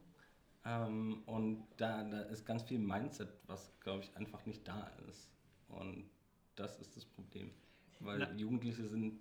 Ähm, 0.63 1.23
und 1.25 1.65
da, 1.77 2.03
da 2.03 2.21
ist 2.21 2.45
ganz 2.45 2.63
viel 2.63 2.79
Mindset, 2.79 3.29
was, 3.47 3.71
glaube 3.79 4.03
ich, 4.03 4.15
einfach 4.15 4.45
nicht 4.45 4.67
da 4.67 4.91
ist. 5.09 5.29
Und 5.67 6.09
das 6.55 6.79
ist 6.79 6.95
das 6.95 7.05
Problem. 7.05 7.51
Weil 7.99 8.19
Na. 8.19 8.31
Jugendliche 8.33 8.87
sind, 8.87 9.19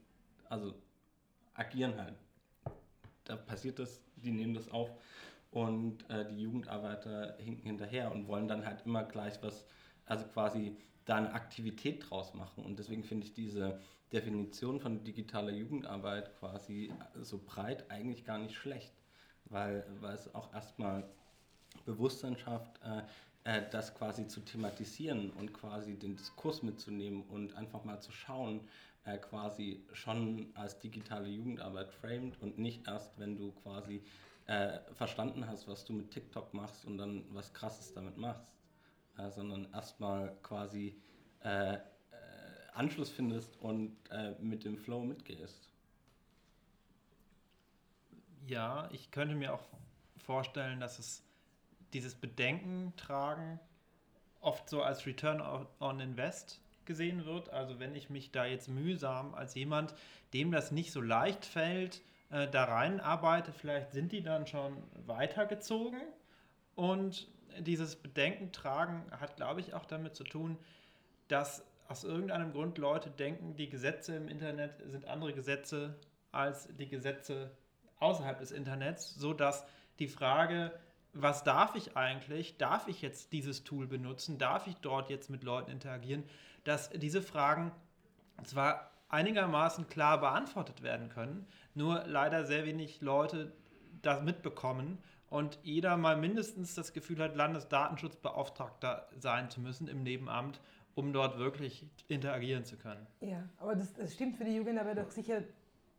also 0.48 0.74
agieren 1.54 1.96
halt. 1.96 2.14
Da 3.24 3.36
passiert 3.36 3.78
das, 3.78 4.00
die 4.16 4.30
nehmen 4.30 4.54
das 4.54 4.68
auf 4.70 4.90
und 5.50 6.08
äh, 6.10 6.26
die 6.28 6.40
Jugendarbeiter 6.40 7.36
hinken 7.38 7.66
hinterher 7.66 8.12
und 8.12 8.26
wollen 8.28 8.48
dann 8.48 8.64
halt 8.64 8.86
immer 8.86 9.04
gleich 9.04 9.42
was, 9.42 9.66
also 10.06 10.24
quasi 10.26 10.76
da 11.04 11.16
eine 11.16 11.32
Aktivität 11.32 12.08
draus 12.08 12.34
machen. 12.34 12.64
Und 12.64 12.78
deswegen 12.78 13.04
finde 13.04 13.26
ich 13.26 13.34
diese 13.34 13.80
Definition 14.12 14.80
von 14.80 15.04
digitaler 15.04 15.52
Jugendarbeit 15.52 16.36
quasi 16.38 16.92
so 17.20 17.40
breit 17.44 17.90
eigentlich 17.90 18.24
gar 18.24 18.38
nicht 18.38 18.54
schlecht, 18.54 18.92
weil, 19.46 19.84
weil 20.00 20.14
es 20.14 20.34
auch 20.34 20.52
erstmal 20.52 21.04
Bewusstsein 21.84 22.36
schafft, 22.36 22.80
äh, 22.82 23.02
äh, 23.44 23.62
das 23.70 23.94
quasi 23.94 24.28
zu 24.28 24.40
thematisieren 24.40 25.30
und 25.30 25.52
quasi 25.52 25.96
den 25.96 26.16
Diskurs 26.16 26.62
mitzunehmen 26.62 27.22
und 27.22 27.54
einfach 27.54 27.84
mal 27.84 28.00
zu 28.00 28.12
schauen, 28.12 28.68
äh, 29.04 29.16
quasi 29.18 29.82
schon 29.92 30.50
als 30.54 30.78
digitale 30.78 31.28
Jugendarbeit 31.28 31.90
framed 31.90 32.40
und 32.42 32.58
nicht 32.58 32.86
erst, 32.86 33.18
wenn 33.18 33.36
du 33.36 33.52
quasi 33.52 34.02
äh, 34.46 34.78
verstanden 34.94 35.46
hast, 35.46 35.68
was 35.68 35.84
du 35.84 35.92
mit 35.92 36.10
TikTok 36.10 36.52
machst 36.52 36.84
und 36.84 36.98
dann 36.98 37.24
was 37.30 37.52
Krasses 37.54 37.94
damit 37.94 38.18
machst, 38.18 38.50
äh, 39.16 39.30
sondern 39.30 39.72
erstmal 39.72 40.36
quasi 40.42 41.00
äh, 41.42 41.74
äh, 41.74 41.78
Anschluss 42.74 43.10
findest 43.10 43.56
und 43.60 43.96
mit 44.40 44.64
dem 44.64 44.76
Flow 44.76 45.02
mitgehst. 45.02 45.68
Ja, 48.46 48.88
ich 48.92 49.10
könnte 49.10 49.34
mir 49.34 49.54
auch 49.54 49.62
vorstellen, 50.16 50.80
dass 50.80 50.98
es 50.98 51.22
dieses 51.92 52.14
Bedenken 52.14 52.92
tragen 52.96 53.60
oft 54.40 54.68
so 54.68 54.82
als 54.82 55.06
Return 55.06 55.40
on- 55.80 56.00
Invest 56.00 56.60
gesehen 56.84 57.24
wird. 57.24 57.50
Also 57.50 57.78
wenn 57.78 57.94
ich 57.94 58.10
mich 58.10 58.32
da 58.32 58.44
jetzt 58.44 58.68
mühsam 58.68 59.34
als 59.34 59.54
jemand, 59.54 59.94
dem 60.32 60.50
das 60.50 60.72
nicht 60.72 60.92
so 60.92 61.00
leicht 61.00 61.44
fällt, 61.44 62.02
äh, 62.30 62.48
da 62.48 62.64
rein 62.64 63.00
arbeite, 63.00 63.52
vielleicht 63.52 63.92
sind 63.92 64.12
die 64.12 64.22
dann 64.22 64.46
schon 64.46 64.82
weitergezogen. 65.06 66.00
Und 66.74 67.28
dieses 67.58 67.96
Bedenken 67.96 68.52
tragen 68.52 69.04
hat, 69.10 69.36
glaube 69.36 69.60
ich, 69.60 69.74
auch 69.74 69.84
damit 69.84 70.14
zu 70.14 70.24
tun, 70.24 70.56
dass 71.28 71.64
aus 71.88 72.04
irgendeinem 72.04 72.52
Grund 72.52 72.78
Leute 72.78 73.10
denken, 73.10 73.56
die 73.56 73.68
Gesetze 73.68 74.14
im 74.14 74.28
Internet 74.28 74.80
sind 74.86 75.06
andere 75.06 75.32
Gesetze 75.32 75.98
als 76.32 76.68
die 76.76 76.88
Gesetze 76.88 77.50
außerhalb 77.98 78.38
des 78.38 78.52
Internets, 78.52 79.14
sodass 79.16 79.66
die 79.98 80.08
Frage, 80.08 80.72
was 81.12 81.44
darf 81.44 81.74
ich 81.74 81.96
eigentlich, 81.96 82.56
darf 82.56 82.88
ich 82.88 83.02
jetzt 83.02 83.32
dieses 83.32 83.64
Tool 83.64 83.86
benutzen, 83.86 84.38
darf 84.38 84.66
ich 84.66 84.76
dort 84.76 85.10
jetzt 85.10 85.30
mit 85.30 85.42
Leuten 85.42 85.70
interagieren, 85.70 86.24
dass 86.64 86.90
diese 86.90 87.22
Fragen 87.22 87.72
zwar 88.44 88.90
einigermaßen 89.08 89.88
klar 89.88 90.20
beantwortet 90.20 90.82
werden 90.82 91.08
können, 91.08 91.46
nur 91.74 92.04
leider 92.06 92.44
sehr 92.44 92.64
wenig 92.64 93.00
Leute 93.00 93.52
das 94.02 94.22
mitbekommen 94.22 94.98
und 95.28 95.58
jeder 95.62 95.96
mal 95.96 96.16
mindestens 96.16 96.74
das 96.74 96.92
Gefühl 96.92 97.20
hat, 97.20 97.36
Landesdatenschutzbeauftragter 97.36 99.08
sein 99.18 99.50
zu 99.50 99.60
müssen 99.60 99.88
im 99.88 100.02
Nebenamt, 100.02 100.60
um 100.94 101.12
dort 101.12 101.38
wirklich 101.38 101.86
interagieren 102.08 102.64
zu 102.64 102.76
können. 102.76 103.06
Ja, 103.20 103.48
aber 103.58 103.74
das, 103.74 103.92
das 103.94 104.14
stimmt 104.14 104.36
für 104.36 104.44
die 104.44 104.56
Jugendarbeit 104.56 104.98
doch 104.98 105.10
sicher, 105.10 105.42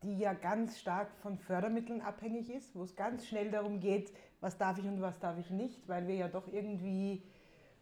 die 0.03 0.17
ja 0.17 0.33
ganz 0.33 0.79
stark 0.79 1.15
von 1.21 1.37
Fördermitteln 1.37 2.01
abhängig 2.01 2.49
ist, 2.49 2.75
wo 2.75 2.83
es 2.83 2.95
ganz 2.95 3.27
schnell 3.27 3.51
darum 3.51 3.79
geht, 3.79 4.11
was 4.41 4.57
darf 4.57 4.77
ich 4.77 4.85
und 4.85 5.01
was 5.01 5.19
darf 5.19 5.37
ich 5.37 5.49
nicht, 5.51 5.87
weil 5.87 6.07
wir 6.07 6.15
ja 6.15 6.27
doch 6.27 6.47
irgendwie 6.51 7.23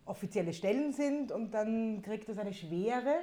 offizielle 0.06 0.54
Stellen 0.54 0.92
sind 0.94 1.32
und 1.32 1.54
dann 1.54 2.02
kriegt 2.02 2.30
das 2.30 2.38
eine 2.38 2.54
Schwere, 2.54 3.16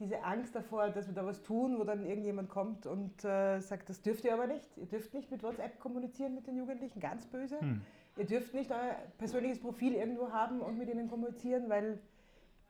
diese 0.00 0.24
Angst 0.24 0.54
davor, 0.54 0.90
dass 0.90 1.06
wir 1.06 1.14
da 1.14 1.24
was 1.24 1.42
tun, 1.42 1.78
wo 1.78 1.84
dann 1.84 2.04
irgendjemand 2.04 2.48
kommt 2.48 2.86
und 2.86 3.24
äh, 3.24 3.60
sagt, 3.60 3.88
das 3.88 4.02
dürft 4.02 4.24
ihr 4.24 4.34
aber 4.34 4.48
nicht. 4.48 4.76
Ihr 4.76 4.86
dürft 4.86 5.14
nicht 5.14 5.30
mit 5.30 5.42
WhatsApp 5.42 5.78
kommunizieren 5.78 6.34
mit 6.34 6.46
den 6.46 6.56
Jugendlichen, 6.56 6.98
ganz 6.98 7.26
böse. 7.26 7.58
Ihr 8.16 8.26
dürft 8.26 8.54
nicht 8.54 8.70
euer 8.70 8.96
persönliches 9.18 9.60
Profil 9.60 9.94
irgendwo 9.94 10.30
haben 10.30 10.60
und 10.60 10.78
mit 10.78 10.88
ihnen 10.88 11.08
kommunizieren, 11.08 11.68
weil 11.68 12.00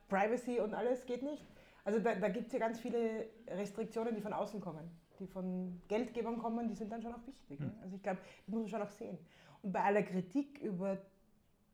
Privacy 0.08 0.60
und 0.60 0.74
alles 0.74 1.06
geht 1.06 1.22
nicht. 1.22 1.46
Also 1.84 1.98
da, 1.98 2.14
da 2.14 2.28
gibt 2.28 2.46
es 2.48 2.52
ja 2.52 2.58
ganz 2.58 2.78
viele 2.80 3.26
Restriktionen, 3.48 4.14
die 4.14 4.22
von 4.22 4.32
außen 4.32 4.60
kommen, 4.60 4.90
die 5.18 5.26
von 5.26 5.80
Geldgebern 5.88 6.38
kommen, 6.38 6.68
die 6.68 6.74
sind 6.74 6.90
dann 6.90 7.02
schon 7.02 7.14
auch 7.14 7.26
wichtig. 7.26 7.60
Ne? 7.60 7.74
Also 7.82 7.96
ich 7.96 8.02
glaube, 8.02 8.18
das 8.46 8.48
muss 8.48 8.60
man 8.62 8.68
schon 8.68 8.82
auch 8.82 8.90
sehen. 8.90 9.18
Und 9.64 9.72
bei 9.72 9.80
aller 9.80 10.02
Kritik 10.02 10.60
über 10.60 10.98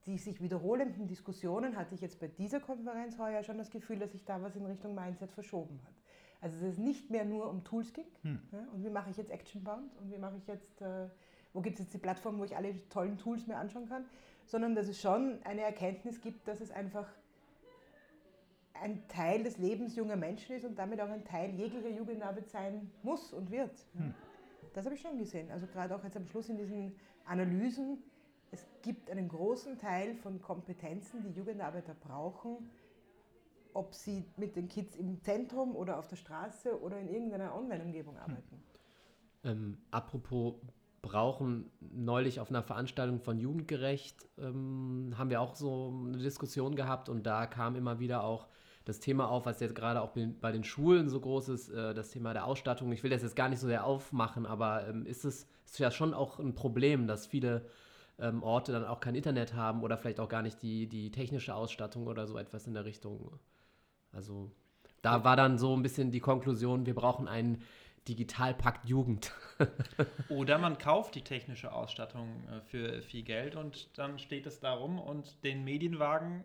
die 0.06 0.16
sich 0.16 0.40
wiederholenden 0.40 1.08
Diskussionen 1.08 1.76
hatte 1.76 1.94
ich 1.94 2.00
jetzt 2.00 2.20
bei 2.20 2.28
dieser 2.28 2.60
Konferenz 2.60 3.18
heuer 3.18 3.42
schon 3.42 3.58
das 3.58 3.70
Gefühl, 3.70 3.98
dass 3.98 4.12
sich 4.12 4.24
da 4.24 4.40
was 4.40 4.56
in 4.56 4.64
Richtung 4.64 4.94
Mindset 4.94 5.30
verschoben 5.32 5.78
hat. 5.84 5.92
Also 6.40 6.58
dass 6.60 6.72
es 6.72 6.78
nicht 6.78 7.10
mehr 7.10 7.24
nur 7.24 7.50
um 7.50 7.64
Tools 7.64 7.92
ging 7.92 8.06
ja, 8.52 8.66
und 8.72 8.82
wie 8.82 8.88
mache 8.88 9.10
ich 9.10 9.16
jetzt 9.16 9.30
Actionbound 9.30 9.94
und 9.98 10.10
wie 10.10 10.18
mache 10.18 10.36
ich 10.38 10.46
jetzt, 10.46 10.80
äh, 10.80 11.08
wo 11.52 11.60
gibt 11.60 11.78
es 11.78 11.84
jetzt 11.84 11.92
die 11.92 11.98
Plattform, 11.98 12.38
wo 12.38 12.44
ich 12.44 12.56
alle 12.56 12.72
tollen 12.88 13.18
Tools 13.18 13.46
mir 13.46 13.56
anschauen 13.56 13.88
kann, 13.88 14.04
sondern 14.46 14.74
dass 14.74 14.88
es 14.88 15.00
schon 15.00 15.42
eine 15.44 15.62
Erkenntnis 15.62 16.20
gibt, 16.20 16.46
dass 16.48 16.60
es 16.60 16.70
einfach 16.70 17.06
ein 18.80 19.06
Teil 19.08 19.42
des 19.42 19.58
Lebens 19.58 19.96
junger 19.96 20.16
Menschen 20.16 20.56
ist 20.56 20.64
und 20.64 20.78
damit 20.78 21.00
auch 21.00 21.10
ein 21.10 21.24
Teil 21.24 21.50
jeglicher 21.50 21.90
Jugendarbeit 21.90 22.48
sein 22.48 22.90
muss 23.02 23.34
und 23.34 23.50
wird. 23.50 23.72
Das 24.72 24.84
habe 24.86 24.94
ich 24.94 25.00
schon 25.00 25.18
gesehen. 25.18 25.50
Also 25.50 25.66
gerade 25.66 25.94
auch 25.94 26.04
jetzt 26.04 26.16
am 26.16 26.26
Schluss 26.26 26.48
in 26.48 26.56
diesen 26.56 26.94
Analysen, 27.26 27.98
es 28.50 28.66
gibt 28.82 29.10
einen 29.10 29.28
großen 29.28 29.78
Teil 29.78 30.14
von 30.14 30.40
Kompetenzen, 30.40 31.22
die 31.22 31.30
Jugendarbeiter 31.30 31.94
brauchen, 31.94 32.70
ob 33.72 33.94
sie 33.94 34.24
mit 34.36 34.56
den 34.56 34.68
Kids 34.68 34.96
im 34.96 35.22
Zentrum 35.22 35.76
oder 35.76 35.98
auf 35.98 36.08
der 36.08 36.16
Straße 36.16 36.80
oder 36.80 36.98
in 36.98 37.08
irgendeiner 37.08 37.54
Online-Umgebung 37.54 38.16
arbeiten. 38.16 38.62
Ähm, 39.44 39.78
apropos 39.90 40.56
brauchen. 41.02 41.70
Neulich 41.80 42.40
auf 42.40 42.50
einer 42.50 42.62
Veranstaltung 42.62 43.20
von 43.20 43.38
Jugendgerecht 43.38 44.28
ähm, 44.38 45.14
haben 45.16 45.30
wir 45.30 45.40
auch 45.40 45.56
so 45.56 45.92
eine 46.06 46.18
Diskussion 46.18 46.74
gehabt 46.74 47.08
und 47.08 47.24
da 47.24 47.46
kam 47.46 47.76
immer 47.76 48.00
wieder 48.00 48.22
auch 48.22 48.48
das 48.84 49.00
Thema 49.00 49.28
auf, 49.28 49.46
was 49.46 49.60
jetzt 49.60 49.74
gerade 49.74 50.00
auch 50.00 50.12
bei 50.40 50.52
den 50.52 50.64
Schulen 50.64 51.08
so 51.08 51.20
groß 51.20 51.48
ist, 51.50 51.68
äh, 51.68 51.94
das 51.94 52.10
Thema 52.10 52.32
der 52.32 52.46
Ausstattung. 52.46 52.92
Ich 52.92 53.02
will 53.02 53.10
das 53.10 53.22
jetzt 53.22 53.36
gar 53.36 53.48
nicht 53.48 53.60
so 53.60 53.66
sehr 53.66 53.84
aufmachen, 53.84 54.46
aber 54.46 54.88
ähm, 54.88 55.06
ist 55.06 55.24
es 55.24 55.46
ist 55.66 55.78
ja 55.78 55.90
schon 55.90 56.14
auch 56.14 56.40
ein 56.40 56.54
Problem, 56.54 57.06
dass 57.06 57.26
viele 57.26 57.64
ähm, 58.18 58.42
Orte 58.42 58.72
dann 58.72 58.84
auch 58.84 59.00
kein 59.00 59.14
Internet 59.14 59.54
haben 59.54 59.82
oder 59.82 59.96
vielleicht 59.96 60.18
auch 60.18 60.28
gar 60.28 60.42
nicht 60.42 60.62
die, 60.62 60.88
die 60.88 61.10
technische 61.10 61.54
Ausstattung 61.54 62.06
oder 62.06 62.26
so 62.26 62.38
etwas 62.38 62.66
in 62.66 62.74
der 62.74 62.84
Richtung. 62.84 63.38
Also 64.12 64.50
da 65.02 65.24
war 65.24 65.36
dann 65.36 65.58
so 65.58 65.76
ein 65.76 65.82
bisschen 65.82 66.10
die 66.10 66.20
Konklusion, 66.20 66.86
wir 66.86 66.94
brauchen 66.94 67.28
einen 67.28 67.62
Digitalpakt 68.08 68.88
Jugend. 68.88 69.32
Oder 70.30 70.58
man 70.58 70.78
kauft 70.78 71.14
die 71.14 71.22
technische 71.22 71.72
Ausstattung 71.72 72.28
äh, 72.48 72.60
für 72.62 73.02
viel 73.02 73.22
Geld 73.22 73.56
und 73.56 73.90
dann 73.98 74.18
steht 74.18 74.46
es 74.46 74.58
darum 74.58 74.98
und 74.98 75.44
den 75.44 75.64
Medienwagen, 75.64 76.44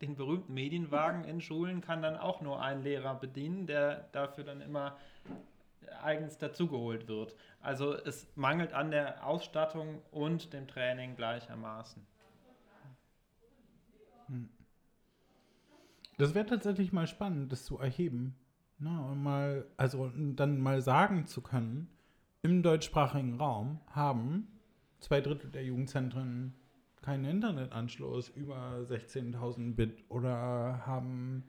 den 0.00 0.14
berühmten 0.14 0.54
Medienwagen 0.54 1.24
in 1.24 1.40
Schulen 1.40 1.80
kann 1.80 2.02
dann 2.02 2.16
auch 2.16 2.40
nur 2.40 2.62
ein 2.62 2.82
Lehrer 2.82 3.14
bedienen, 3.14 3.66
der 3.66 4.08
dafür 4.12 4.44
dann 4.44 4.60
immer 4.60 4.96
eigens 6.02 6.38
dazugeholt 6.38 7.08
wird. 7.08 7.34
Also 7.60 7.94
es 7.94 8.28
mangelt 8.36 8.72
an 8.72 8.90
der 8.90 9.26
Ausstattung 9.26 10.02
und 10.10 10.52
dem 10.52 10.66
Training 10.66 11.16
gleichermaßen. 11.16 12.06
Das 16.18 16.34
wäre 16.34 16.46
tatsächlich 16.46 16.92
mal 16.92 17.06
spannend, 17.06 17.52
das 17.52 17.64
zu 17.64 17.78
erheben. 17.78 18.36
Na, 18.78 19.06
und 19.06 19.22
mal, 19.22 19.66
also 19.76 20.12
dann 20.14 20.60
mal 20.60 20.82
sagen 20.82 21.26
zu 21.26 21.40
können, 21.40 21.88
im 22.42 22.62
deutschsprachigen 22.62 23.38
Raum 23.40 23.80
haben 23.90 24.48
zwei 25.00 25.20
Drittel 25.20 25.50
der 25.50 25.64
Jugendzentren 25.64 26.54
keinen 27.06 27.24
Internetanschluss 27.24 28.30
über 28.30 28.80
16.000 28.80 29.76
Bit 29.76 30.02
oder 30.08 30.84
haben, 30.84 31.44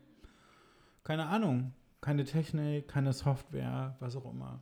keine 1.03 1.25
Ahnung, 1.25 1.73
keine 1.99 2.25
Technik, 2.25 2.87
keine 2.87 3.11
Software, 3.11 3.95
was 3.99 4.15
auch 4.15 4.31
immer. 4.31 4.61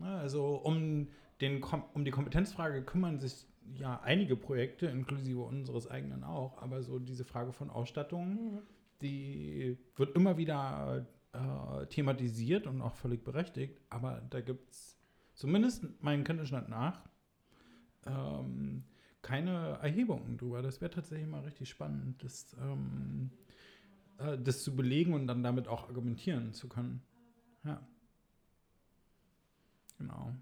Also 0.00 0.54
um, 0.54 1.08
den, 1.40 1.64
um 1.94 2.04
die 2.04 2.12
Kompetenzfrage 2.12 2.84
kümmern 2.84 3.18
sich 3.18 3.44
ja 3.74 4.00
einige 4.04 4.36
Projekte, 4.36 4.86
inklusive 4.86 5.40
unseres 5.40 5.90
eigenen 5.90 6.22
auch, 6.22 6.62
aber 6.62 6.84
so 6.84 7.00
diese 7.00 7.24
Frage 7.24 7.52
von 7.52 7.68
Ausstattung, 7.68 8.34
mhm. 8.34 8.58
die 9.02 9.78
wird 9.96 10.14
immer 10.14 10.36
wieder 10.36 11.08
äh, 11.32 11.86
thematisiert 11.86 12.68
und 12.68 12.82
auch 12.82 12.94
völlig 12.94 13.24
berechtigt, 13.24 13.80
aber 13.90 14.22
da 14.30 14.40
gibt 14.40 14.70
es 14.70 14.96
zumindest 15.34 15.84
meinem 16.00 16.22
Kenntnisstand 16.22 16.68
nach 16.68 17.02
ähm, 18.06 18.84
keine 19.22 19.78
Erhebungen 19.82 20.38
drüber. 20.38 20.62
Das 20.62 20.80
wäre 20.80 20.90
tatsächlich 20.90 21.28
mal 21.28 21.40
richtig 21.40 21.68
spannend, 21.68 22.22
das, 22.22 22.56
ähm, 22.60 23.30
äh, 24.18 24.38
das 24.38 24.62
zu 24.62 24.74
belegen 24.74 25.14
und 25.14 25.26
dann 25.26 25.42
damit 25.42 25.68
auch 25.68 25.88
argumentieren 25.88 26.52
zu 26.52 26.68
können. 26.68 27.02
Ja. 27.64 27.80
Genau. 29.98 30.34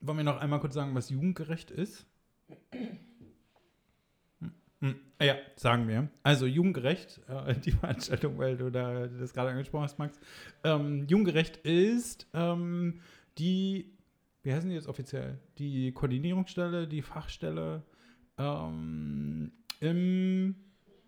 Wollen 0.00 0.18
wir 0.18 0.24
noch 0.24 0.38
einmal 0.38 0.60
kurz 0.60 0.74
sagen, 0.74 0.94
was 0.94 1.10
jugendgerecht 1.10 1.70
ist? 1.70 2.06
Hm, 4.80 4.96
ja, 5.20 5.36
sagen 5.54 5.86
wir. 5.86 6.08
Also 6.24 6.46
jugendgerecht, 6.46 7.20
äh, 7.28 7.54
die 7.54 7.70
Veranstaltung, 7.70 8.36
weil 8.38 8.56
du 8.56 8.70
da 8.70 9.06
das 9.06 9.32
gerade 9.32 9.50
angesprochen 9.50 9.84
hast, 9.84 9.98
Max. 10.00 10.18
Ähm, 10.64 11.06
jugendgerecht 11.06 11.58
ist 11.58 12.26
ähm, 12.34 13.00
die, 13.38 13.96
wie 14.42 14.52
heißen 14.52 14.68
die 14.68 14.74
jetzt 14.74 14.88
offiziell? 14.88 15.38
Die 15.58 15.92
Koordinierungsstelle, 15.92 16.88
die 16.88 17.02
Fachstelle 17.02 17.82
ähm, 18.38 19.52
im 19.80 20.56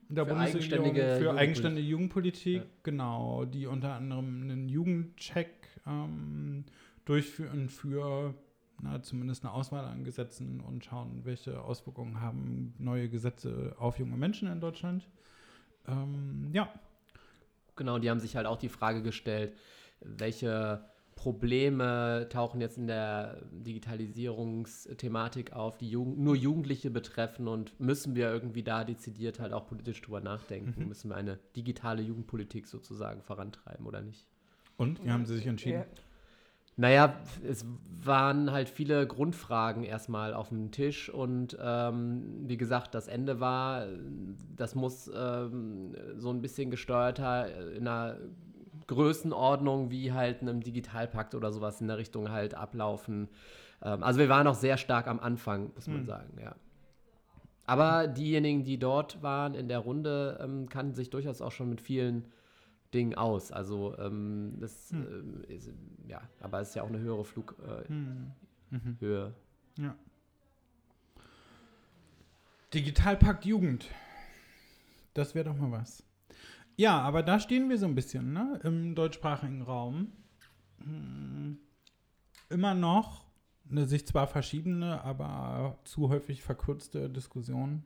der 0.08 0.26
für 0.26 0.36
eigenständige 0.36 1.16
für 1.18 1.34
eigenständige 1.34 1.86
Jugendpolitik, 1.88 2.62
ja. 2.62 2.68
genau, 2.82 3.44
die 3.44 3.66
unter 3.66 3.94
anderem 3.94 4.42
einen 4.42 4.68
Jugendcheck 4.68 5.68
ähm, 5.86 6.64
durchführen 7.04 7.68
für 7.68 8.34
na, 8.82 9.02
zumindest 9.02 9.44
eine 9.44 9.52
Auswahl 9.52 9.84
an 9.84 10.04
Gesetzen 10.04 10.60
und 10.60 10.84
schauen, 10.84 11.24
welche 11.24 11.62
Auswirkungen 11.62 12.20
haben 12.20 12.74
neue 12.78 13.08
Gesetze 13.08 13.74
auf 13.78 13.98
junge 13.98 14.16
Menschen 14.16 14.48
in 14.48 14.60
Deutschland. 14.60 15.08
Ähm, 15.86 16.50
ja. 16.52 16.68
Genau, 17.76 17.98
die 17.98 18.10
haben 18.10 18.20
sich 18.20 18.36
halt 18.36 18.46
auch 18.46 18.58
die 18.58 18.68
Frage 18.68 19.02
gestellt, 19.02 19.56
welche 20.00 20.84
Probleme 21.16 22.26
tauchen 22.30 22.60
jetzt 22.60 22.76
in 22.76 22.86
der 22.86 23.42
Digitalisierungsthematik 23.52 25.52
auf, 25.52 25.78
die 25.78 25.88
Jugend, 25.88 26.18
nur 26.18 26.36
Jugendliche 26.36 26.90
betreffen 26.90 27.48
und 27.48 27.78
müssen 27.80 28.14
wir 28.14 28.30
irgendwie 28.30 28.62
da 28.62 28.84
dezidiert 28.84 29.40
halt 29.40 29.52
auch 29.52 29.66
politisch 29.66 30.02
drüber 30.02 30.20
nachdenken? 30.20 30.82
Mhm. 30.82 30.88
Müssen 30.88 31.10
wir 31.10 31.16
eine 31.16 31.38
digitale 31.56 32.02
Jugendpolitik 32.02 32.66
sozusagen 32.66 33.22
vorantreiben 33.22 33.86
oder 33.86 34.02
nicht? 34.02 34.26
Und 34.76 35.04
wie 35.04 35.10
haben 35.10 35.24
Sie 35.24 35.36
sich 35.36 35.46
entschieden? 35.46 35.80
Ja. 35.80 35.86
Naja, 36.76 37.14
es 37.48 37.64
waren 38.02 38.50
halt 38.50 38.68
viele 38.68 39.06
Grundfragen 39.06 39.84
erstmal 39.84 40.34
auf 40.34 40.48
dem 40.48 40.72
Tisch 40.72 41.08
und 41.08 41.56
ähm, 41.60 42.48
wie 42.48 42.56
gesagt, 42.56 42.96
das 42.96 43.06
Ende 43.06 43.38
war, 43.38 43.86
das 44.56 44.74
muss 44.74 45.08
ähm, 45.14 45.94
so 46.16 46.30
ein 46.30 46.42
bisschen 46.42 46.72
gesteuerter 46.72 47.74
in 47.74 47.86
einer 47.86 48.18
Größenordnung 48.86 49.90
wie 49.90 50.12
halt 50.12 50.42
einem 50.42 50.62
Digitalpakt 50.62 51.34
oder 51.34 51.52
sowas 51.52 51.80
in 51.80 51.88
der 51.88 51.98
Richtung 51.98 52.30
halt 52.30 52.54
ablaufen. 52.54 53.28
Ähm, 53.82 54.02
also 54.02 54.20
wir 54.20 54.28
waren 54.28 54.44
noch 54.44 54.54
sehr 54.54 54.76
stark 54.76 55.06
am 55.06 55.20
Anfang, 55.20 55.72
muss 55.74 55.86
man 55.86 55.98
hm. 55.98 56.06
sagen, 56.06 56.38
ja. 56.40 56.54
Aber 57.66 58.08
diejenigen, 58.08 58.62
die 58.64 58.78
dort 58.78 59.22
waren 59.22 59.54
in 59.54 59.68
der 59.68 59.78
Runde, 59.78 60.38
ähm, 60.42 60.68
kannten 60.68 60.94
sich 60.94 61.08
durchaus 61.08 61.40
auch 61.40 61.52
schon 61.52 61.70
mit 61.70 61.80
vielen 61.80 62.26
Ding 62.92 63.14
aus. 63.14 63.52
Also 63.52 63.96
ähm, 63.98 64.56
das 64.60 64.90
hm. 64.90 65.44
äh, 65.48 65.54
ist, 65.54 65.70
ja, 66.06 66.20
aber 66.40 66.60
es 66.60 66.70
ist 66.70 66.74
ja 66.74 66.82
auch 66.82 66.88
eine 66.88 66.98
höhere 66.98 67.24
Flughöhe. 67.24 67.84
Äh, 67.84 67.88
hm. 67.88 68.32
mhm. 68.70 69.32
Ja. 69.78 69.94
Digitalpakt 72.72 73.44
Jugend. 73.44 73.88
Das 75.14 75.34
wäre 75.34 75.44
doch 75.44 75.56
mal 75.56 75.70
was. 75.70 76.02
Ja, 76.76 77.00
aber 77.00 77.22
da 77.22 77.38
stehen 77.38 77.68
wir 77.68 77.78
so 77.78 77.86
ein 77.86 77.94
bisschen, 77.94 78.32
ne? 78.32 78.60
Im 78.64 78.94
deutschsprachigen 78.94 79.62
Raum. 79.62 80.12
Hm. 80.78 81.58
Immer 82.48 82.74
noch 82.74 83.24
eine 83.70 83.86
sich 83.86 84.06
zwar 84.06 84.26
verschiedene, 84.26 85.02
aber 85.02 85.78
zu 85.84 86.08
häufig 86.08 86.42
verkürzte 86.42 87.08
Diskussion, 87.08 87.84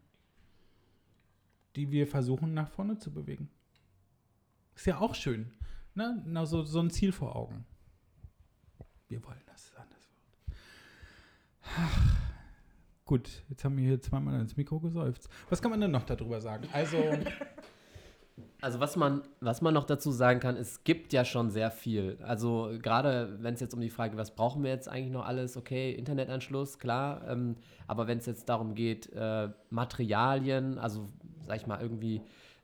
die 1.77 1.91
wir 1.91 2.07
versuchen 2.07 2.55
nach 2.55 2.69
vorne 2.69 2.99
zu 2.99 3.13
bewegen. 3.13 3.51
Ist 4.75 4.87
ja 4.87 4.99
auch 4.99 5.15
schön. 5.15 5.53
Ne? 5.95 6.23
Na, 6.27 6.47
so, 6.47 6.63
so 6.63 6.81
ein 6.81 6.91
Ziel 6.91 7.13
vor 7.13 7.37
Augen. 7.37 7.65
Wir 9.09 9.25
wollen, 9.25 9.41
dass 9.47 9.67
es 9.67 9.77
anders 9.77 10.09
wird. 10.09 10.59
Ach, 11.63 12.17
gut, 13.05 13.45
jetzt 13.49 13.65
haben 13.65 13.77
wir 13.77 13.85
hier 13.85 14.01
zweimal 14.01 14.41
ins 14.41 14.57
Mikro 14.57 14.81
gesäuft. 14.81 15.29
Was 15.49 15.61
kann 15.63 15.71
man 15.71 15.81
denn 15.81 15.91
noch 15.91 16.05
darüber 16.05 16.41
sagen? 16.41 16.69
Also. 16.73 16.99
Also 18.61 18.81
was 18.81 18.97
man, 18.97 19.23
was 19.41 19.63
man 19.63 19.73
noch 19.73 19.85
dazu 19.85 20.11
sagen 20.11 20.41
kann, 20.41 20.57
es 20.57 20.83
gibt 20.83 21.13
ja 21.13 21.25
schon 21.25 21.51
sehr 21.51 21.71
viel. 21.71 22.19
Also 22.23 22.73
gerade 22.83 23.39
wenn 23.41 23.55
es 23.55 23.61
jetzt 23.61 23.73
um 23.73 23.81
die 23.81 23.89
Frage, 23.89 24.17
was 24.17 24.35
brauchen 24.35 24.65
wir 24.65 24.71
jetzt 24.71 24.89
eigentlich 24.89 25.13
noch 25.13 25.25
alles, 25.25 25.57
okay, 25.57 25.93
Internetanschluss, 25.93 26.81
klar, 26.81 27.23
ähm, 27.29 27.57
aber 27.87 28.09
wenn 28.09 28.19
es 28.19 28.27
jetzt 28.27 28.49
darum 28.49 28.75
geht, 28.75 29.13
äh, 29.13 29.49
Materialien, 29.71 30.79
also 30.79 31.09
sag 31.47 31.59
ich 31.59 31.69
mal 31.69 31.81
irgendwie 31.81 32.21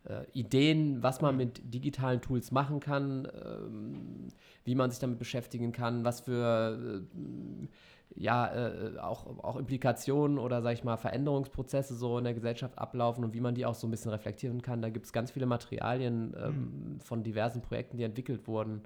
äh, 0.09 0.25
Ideen, 0.33 1.01
was 1.03 1.21
man 1.21 1.37
mit 1.37 1.73
digitalen 1.73 2.21
Tools 2.21 2.51
machen 2.51 2.81
kann, 2.81 3.29
ähm, 3.45 4.29
wie 4.65 4.75
man 4.75 4.91
sich 4.91 4.99
damit 4.99 5.21
beschäftigen 5.21 5.71
kann, 5.71 6.05
was 6.05 6.23
für 6.23 7.05
äh, 7.15 7.69
ja, 8.17 8.55
äh, 8.55 8.99
auch, 8.99 9.27
auch 9.43 9.57
Implikationen 9.57 10.39
oder, 10.39 10.63
sag 10.63 10.73
ich 10.73 10.85
mal, 10.85 10.97
Veränderungsprozesse 10.97 11.95
so 11.95 12.19
in 12.19 12.25
der 12.25 12.35
Gesellschaft 12.35 12.79
ablaufen 12.79 13.25
und 13.25 13.35
wie 13.35 13.41
man 13.41 13.55
die 13.55 13.67
auch 13.67 13.75
so 13.75 13.87
ein 13.87 13.91
bisschen 13.91 14.11
reflektieren 14.11 14.63
kann. 14.63 14.83
Da 14.83 14.91
gibt 14.91 15.07
es 15.07 15.13
ganz 15.13 15.31
viele 15.31 15.47
Materialien 15.47 16.35
ähm, 16.39 16.55
mhm. 16.95 17.01
von 17.01 17.23
diversen 17.25 17.61
Projekten, 17.61 17.97
die 17.97 18.05
entwickelt 18.05 18.47
wurden. 18.47 18.83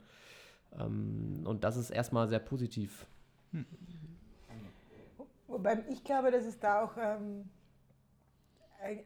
Ähm, 0.79 1.43
und 1.45 1.65
das 1.65 1.77
ist 1.77 1.91
erstmal 1.91 2.29
sehr 2.29 2.39
positiv. 2.39 3.07
Mhm. 3.53 3.67
Wobei 5.47 5.83
ich 5.91 6.05
glaube, 6.05 6.31
dass 6.31 6.45
es 6.45 6.59
da 6.59 6.85
auch 6.85 6.93
ähm, 6.99 7.49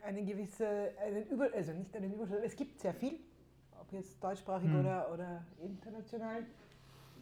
eine 0.04 0.24
gewisse, 0.24 0.92
einen 1.04 1.26
Über, 1.28 1.48
also 1.54 1.72
nicht 1.72 1.96
einen 1.96 2.12
Überschuss, 2.12 2.38
es 2.44 2.56
gibt 2.56 2.80
sehr 2.80 2.94
viel, 2.94 3.18
ob 3.80 3.92
jetzt 3.92 4.22
deutschsprachig 4.22 4.68
mhm. 4.68 4.80
oder, 4.80 5.12
oder 5.12 5.44
international. 5.62 6.44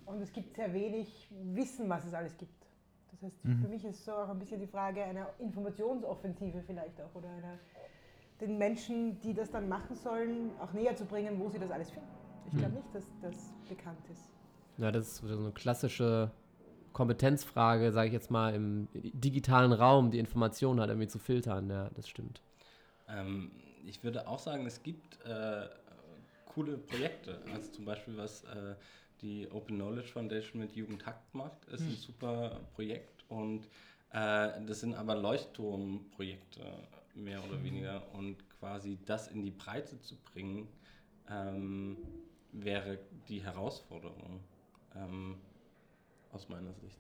Und 0.04 0.20
es 0.20 0.32
gibt 0.32 0.56
sehr 0.56 0.72
wenig 0.72 1.30
Wissen, 1.30 1.88
was 1.88 2.04
es 2.04 2.14
alles 2.14 2.36
gibt. 2.36 2.60
Das 3.20 3.33
heißt, 3.33 3.44
mhm. 3.44 3.62
für 3.62 3.68
mich 3.68 3.85
ist 3.85 4.04
so 4.04 4.12
auch 4.12 4.28
ein 4.30 4.38
bisschen 4.38 4.61
die 4.61 4.66
Frage 4.66 5.04
einer 5.04 5.28
Informationsoffensive 5.38 6.62
vielleicht 6.66 7.00
auch 7.00 7.14
oder 7.14 7.28
einer, 7.28 7.59
den 8.40 8.56
Menschen, 8.56 9.20
die 9.20 9.35
das 9.35 9.50
dann 9.50 9.68
machen 9.68 9.94
sollen, 9.94 10.50
auch 10.59 10.72
näher 10.72 10.96
zu 10.96 11.04
bringen, 11.04 11.38
wo 11.38 11.50
sie 11.50 11.59
das 11.59 11.70
alles 11.70 11.90
finden. 11.90 12.09
Ich 12.46 12.56
glaube 12.56 12.70
mhm. 12.70 12.76
nicht, 12.76 12.94
dass 12.94 13.04
das 13.20 13.52
bekannt 13.68 14.09
ist. 14.11 14.30
Ja, 14.78 14.90
das 14.90 15.09
ist 15.09 15.16
so 15.16 15.38
eine 15.38 15.52
klassische 15.52 16.30
Kompetenzfrage, 16.94 17.92
sage 17.92 18.09
ich 18.09 18.12
jetzt 18.14 18.30
mal, 18.30 18.54
im 18.54 18.88
digitalen 18.94 19.72
Raum 19.72 20.11
die 20.11 20.18
Informationen 20.18 20.80
halt 20.80 20.88
irgendwie 20.88 21.09
zu 21.09 21.18
filtern. 21.18 21.68
Ja, 21.68 21.90
das 21.94 22.09
stimmt. 22.09 22.40
Ähm, 23.06 23.50
ich 23.85 24.02
würde 24.02 24.26
auch 24.26 24.38
sagen, 24.38 24.64
es 24.64 24.83
gibt 24.83 25.22
äh, 25.26 25.68
coole 26.46 26.78
Projekte. 26.78 27.38
Also 27.52 27.70
zum 27.70 27.85
Beispiel, 27.85 28.16
was 28.16 28.44
äh, 28.44 28.74
die 29.22 29.50
Open 29.50 29.76
Knowledge 29.76 30.09
Foundation 30.09 30.61
mit 30.61 30.74
Jugendhakt 30.74 31.35
macht, 31.35 31.64
ist 31.66 31.83
ein 31.83 31.96
super 31.96 32.61
Projekt. 32.74 33.24
Und 33.28 33.66
äh, 34.12 34.50
das 34.66 34.80
sind 34.80 34.94
aber 34.94 35.14
Leuchtturmprojekte, 35.14 36.61
mehr 37.14 37.42
oder 37.44 37.62
weniger. 37.62 38.02
Und 38.14 38.37
quasi 38.59 38.98
das 39.06 39.28
in 39.28 39.42
die 39.42 39.50
Breite 39.50 40.00
zu 40.00 40.16
bringen, 40.33 40.68
ähm, 41.28 41.98
wäre 42.52 42.98
die 43.28 43.42
Herausforderung 43.42 44.40
ähm, 44.96 45.37
aus 46.33 46.48
meiner 46.48 46.72
Sicht. 46.74 46.98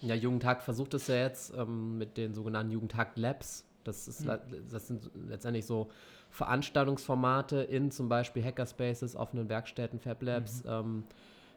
Ja, 0.00 0.14
Jugendhakt 0.14 0.62
versucht 0.62 0.94
es 0.94 1.06
ja 1.08 1.16
jetzt 1.16 1.52
ähm, 1.54 1.98
mit 1.98 2.16
den 2.16 2.34
sogenannten 2.34 2.72
Jugendhakt 2.72 3.18
Labs. 3.18 3.66
Das, 3.84 4.08
ist, 4.08 4.24
le- 4.24 4.42
das 4.70 4.88
sind 4.88 5.10
letztendlich 5.14 5.64
so 5.66 5.90
Veranstaltungsformate 6.30 7.56
in 7.62 7.90
zum 7.90 8.08
Beispiel 8.08 8.44
Hackerspaces, 8.44 9.16
offenen 9.16 9.48
Werkstätten, 9.48 9.98
Fab 10.00 10.22
Labs, 10.22 10.62
ähm, 10.66 11.04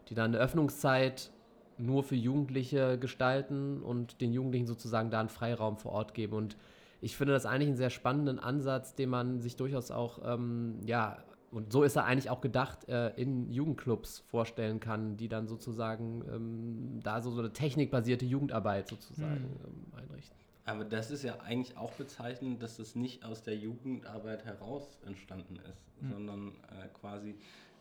die 0.09 0.15
dann 0.15 0.33
eine 0.33 0.43
Öffnungszeit 0.43 1.31
nur 1.77 2.03
für 2.03 2.15
Jugendliche 2.15 2.97
gestalten 2.99 3.81
und 3.81 4.21
den 4.21 4.33
Jugendlichen 4.33 4.67
sozusagen 4.67 5.09
da 5.09 5.19
einen 5.19 5.29
Freiraum 5.29 5.77
vor 5.77 5.91
Ort 5.91 6.13
geben. 6.13 6.33
Und 6.33 6.57
ich 7.01 7.17
finde 7.17 7.33
das 7.33 7.45
eigentlich 7.45 7.69
einen 7.69 7.77
sehr 7.77 7.89
spannenden 7.89 8.39
Ansatz, 8.39 8.95
den 8.95 9.09
man 9.09 9.41
sich 9.41 9.55
durchaus 9.55 9.91
auch, 9.91 10.19
ähm, 10.25 10.79
ja, 10.85 11.23
und 11.51 11.71
so 11.71 11.83
ist 11.83 11.95
er 11.95 12.05
eigentlich 12.05 12.31
auch 12.31 12.41
gedacht, 12.41 12.89
äh, 12.89 13.09
in 13.09 13.51
Jugendclubs 13.51 14.19
vorstellen 14.27 14.79
kann, 14.79 15.17
die 15.17 15.27
dann 15.27 15.47
sozusagen 15.47 16.23
ähm, 16.33 16.99
da 17.03 17.21
so, 17.21 17.29
so 17.29 17.41
eine 17.41 17.53
technikbasierte 17.53 18.25
Jugendarbeit 18.25 18.87
sozusagen 18.87 19.59
ähm, 19.63 19.93
einrichten. 19.95 20.42
Aber 20.65 20.85
das 20.85 21.11
ist 21.11 21.23
ja 21.23 21.39
eigentlich 21.41 21.75
auch 21.77 21.91
bezeichnend, 21.91 22.63
dass 22.63 22.77
das 22.77 22.95
nicht 22.95 23.25
aus 23.25 23.43
der 23.43 23.57
Jugendarbeit 23.57 24.45
heraus 24.45 24.97
entstanden 25.05 25.57
ist, 25.57 25.83
sondern 26.09 26.49
äh, 26.49 26.87
quasi, 26.93 27.35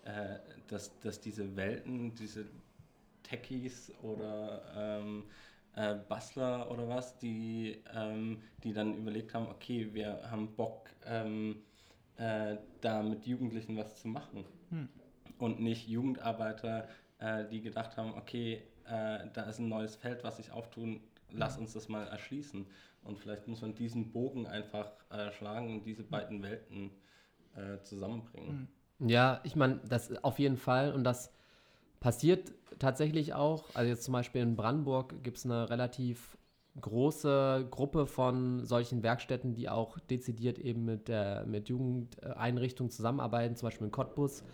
äh, 0.04 0.38
dass, 0.66 0.98
dass 1.00 1.20
diese 1.20 1.56
Welten, 1.56 2.14
diese 2.16 2.46
Techies 3.22 3.92
oder 4.02 4.62
ähm, 4.76 5.24
äh, 5.76 5.94
Bastler 6.08 6.70
oder 6.70 6.88
was, 6.88 7.18
die, 7.18 7.82
ähm, 7.94 8.42
die 8.64 8.72
dann 8.72 8.96
überlegt 8.96 9.32
haben, 9.34 9.46
okay, 9.46 9.88
wir 9.92 10.28
haben 10.30 10.54
Bock, 10.56 10.90
ähm, 11.06 11.62
äh, 12.16 12.56
da 12.80 13.02
mit 13.02 13.26
Jugendlichen 13.26 13.76
was 13.76 14.00
zu 14.00 14.08
machen. 14.08 14.44
Und 15.38 15.60
nicht 15.60 15.88
Jugendarbeiter, 15.88 16.88
äh, 17.18 17.44
die 17.48 17.62
gedacht 17.62 17.96
haben, 17.96 18.14
okay, 18.14 18.62
äh, 18.86 19.26
da 19.32 19.42
ist 19.48 19.58
ein 19.60 19.68
neues 19.68 19.96
Feld, 19.96 20.24
was 20.24 20.36
sich 20.36 20.50
auftun, 20.52 21.00
lass 21.34 21.58
uns 21.58 21.72
das 21.72 21.88
mal 21.88 22.06
erschließen. 22.06 22.66
Und 23.04 23.18
vielleicht 23.18 23.48
muss 23.48 23.62
man 23.62 23.74
diesen 23.74 24.12
Bogen 24.12 24.46
einfach 24.46 24.90
äh, 25.10 25.32
schlagen 25.32 25.72
und 25.74 25.84
diese 25.84 26.04
beiden 26.04 26.42
Welten 26.42 26.90
äh, 27.56 27.82
zusammenbringen. 27.82 28.68
Ja, 29.00 29.40
ich 29.42 29.56
meine, 29.56 29.80
das 29.88 30.12
auf 30.22 30.38
jeden 30.38 30.56
Fall 30.56 30.92
und 30.92 31.04
das 31.04 31.32
passiert 32.00 32.52
tatsächlich 32.78 33.34
auch. 33.34 33.74
Also 33.74 33.88
jetzt 33.88 34.04
zum 34.04 34.12
Beispiel 34.12 34.42
in 34.42 34.56
Brandenburg 34.56 35.22
gibt 35.22 35.38
es 35.38 35.44
eine 35.44 35.68
relativ 35.68 36.36
große 36.80 37.66
Gruppe 37.70 38.06
von 38.06 38.64
solchen 38.64 39.02
Werkstätten, 39.02 39.54
die 39.54 39.68
auch 39.68 39.98
dezidiert 39.98 40.58
eben 40.58 40.84
mit 40.84 41.08
der 41.08 41.44
mit 41.46 41.68
Jugendeinrichtungen 41.68 42.90
zusammenarbeiten, 42.90 43.56
zum 43.56 43.66
Beispiel 43.66 43.86
in 43.86 43.92
Cottbus. 43.92 44.44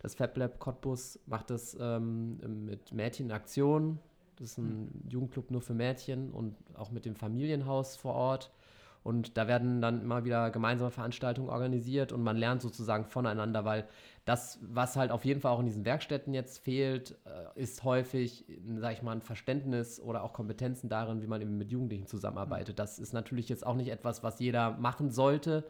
Das 0.00 0.14
Fab 0.14 0.36
Lab 0.36 0.58
Cottbus 0.58 1.18
macht 1.26 1.50
das 1.50 1.76
ähm, 1.80 2.38
mit 2.64 2.92
Mädchen 2.92 3.26
in 3.26 3.32
Aktion. 3.32 3.98
Das 4.38 4.50
ist 4.50 4.58
ein 4.58 4.90
Jugendclub 5.08 5.50
nur 5.50 5.62
für 5.62 5.74
Mädchen 5.74 6.30
und 6.30 6.54
auch 6.74 6.90
mit 6.90 7.04
dem 7.04 7.16
Familienhaus 7.16 7.96
vor 7.96 8.14
Ort. 8.14 8.50
Und 9.02 9.36
da 9.36 9.46
werden 9.46 9.80
dann 9.80 10.02
immer 10.02 10.24
wieder 10.24 10.50
gemeinsame 10.50 10.90
Veranstaltungen 10.90 11.48
organisiert 11.48 12.10
und 12.10 12.24
man 12.24 12.36
lernt 12.36 12.60
sozusagen 12.60 13.04
voneinander, 13.04 13.64
weil 13.64 13.86
das, 14.24 14.58
was 14.62 14.96
halt 14.96 15.12
auf 15.12 15.24
jeden 15.24 15.40
Fall 15.40 15.52
auch 15.52 15.60
in 15.60 15.66
diesen 15.66 15.84
Werkstätten 15.84 16.34
jetzt 16.34 16.58
fehlt, 16.58 17.16
äh, 17.24 17.62
ist 17.62 17.84
häufig, 17.84 18.44
sage 18.78 18.94
ich 18.94 19.02
mal, 19.02 19.12
ein 19.12 19.22
Verständnis 19.22 20.00
oder 20.00 20.24
auch 20.24 20.32
Kompetenzen 20.32 20.88
darin, 20.88 21.22
wie 21.22 21.28
man 21.28 21.40
eben 21.40 21.56
mit 21.56 21.70
Jugendlichen 21.70 22.08
zusammenarbeitet. 22.08 22.80
Das 22.80 22.98
ist 22.98 23.12
natürlich 23.12 23.48
jetzt 23.48 23.64
auch 23.64 23.76
nicht 23.76 23.90
etwas, 23.90 24.24
was 24.24 24.40
jeder 24.40 24.72
machen 24.72 25.12
sollte, 25.12 25.62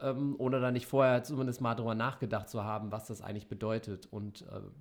ähm, 0.00 0.34
ohne 0.38 0.58
da 0.58 0.72
nicht 0.72 0.88
vorher 0.88 1.22
zumindest 1.22 1.60
mal 1.60 1.76
drüber 1.76 1.94
nachgedacht 1.94 2.48
zu 2.48 2.64
haben, 2.64 2.90
was 2.90 3.06
das 3.06 3.22
eigentlich 3.22 3.46
bedeutet. 3.46 4.08
Und 4.10 4.44
ähm, 4.52 4.72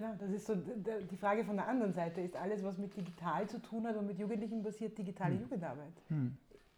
Genau, 0.00 0.14
das 0.18 0.30
ist 0.30 0.46
so 0.46 0.54
die 0.56 1.16
Frage 1.18 1.44
von 1.44 1.56
der 1.56 1.68
anderen 1.68 1.92
Seite. 1.92 2.22
Ist 2.22 2.34
alles, 2.34 2.62
was 2.62 2.78
mit 2.78 2.96
digital 2.96 3.46
zu 3.46 3.60
tun 3.60 3.86
hat 3.86 3.96
und 3.96 4.06
mit 4.06 4.18
Jugendlichen 4.18 4.62
passiert, 4.62 4.96
digitale 4.96 5.34
Jugendarbeit? 5.34 5.92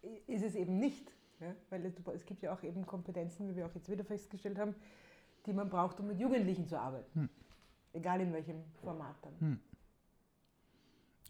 I- 0.03 0.31
Ist 0.33 0.43
es 0.43 0.55
eben 0.55 0.77
nicht. 0.77 1.09
Ja? 1.39 1.55
Weil 1.69 1.85
es, 1.85 1.93
es 2.13 2.25
gibt 2.25 2.43
ja 2.43 2.53
auch 2.53 2.61
eben 2.63 2.85
Kompetenzen, 2.85 3.47
wie 3.49 3.55
wir 3.55 3.65
auch 3.65 3.73
jetzt 3.75 3.89
wieder 3.89 4.03
festgestellt 4.03 4.59
haben, 4.59 4.75
die 5.45 5.53
man 5.53 5.69
braucht, 5.69 6.01
um 6.01 6.07
mit 6.07 6.19
Jugendlichen 6.19 6.67
zu 6.67 6.77
arbeiten. 6.77 7.29
Egal 7.93 8.19
in 8.19 8.33
welchem 8.33 8.57
Format 8.81 9.15
dann. 9.21 9.61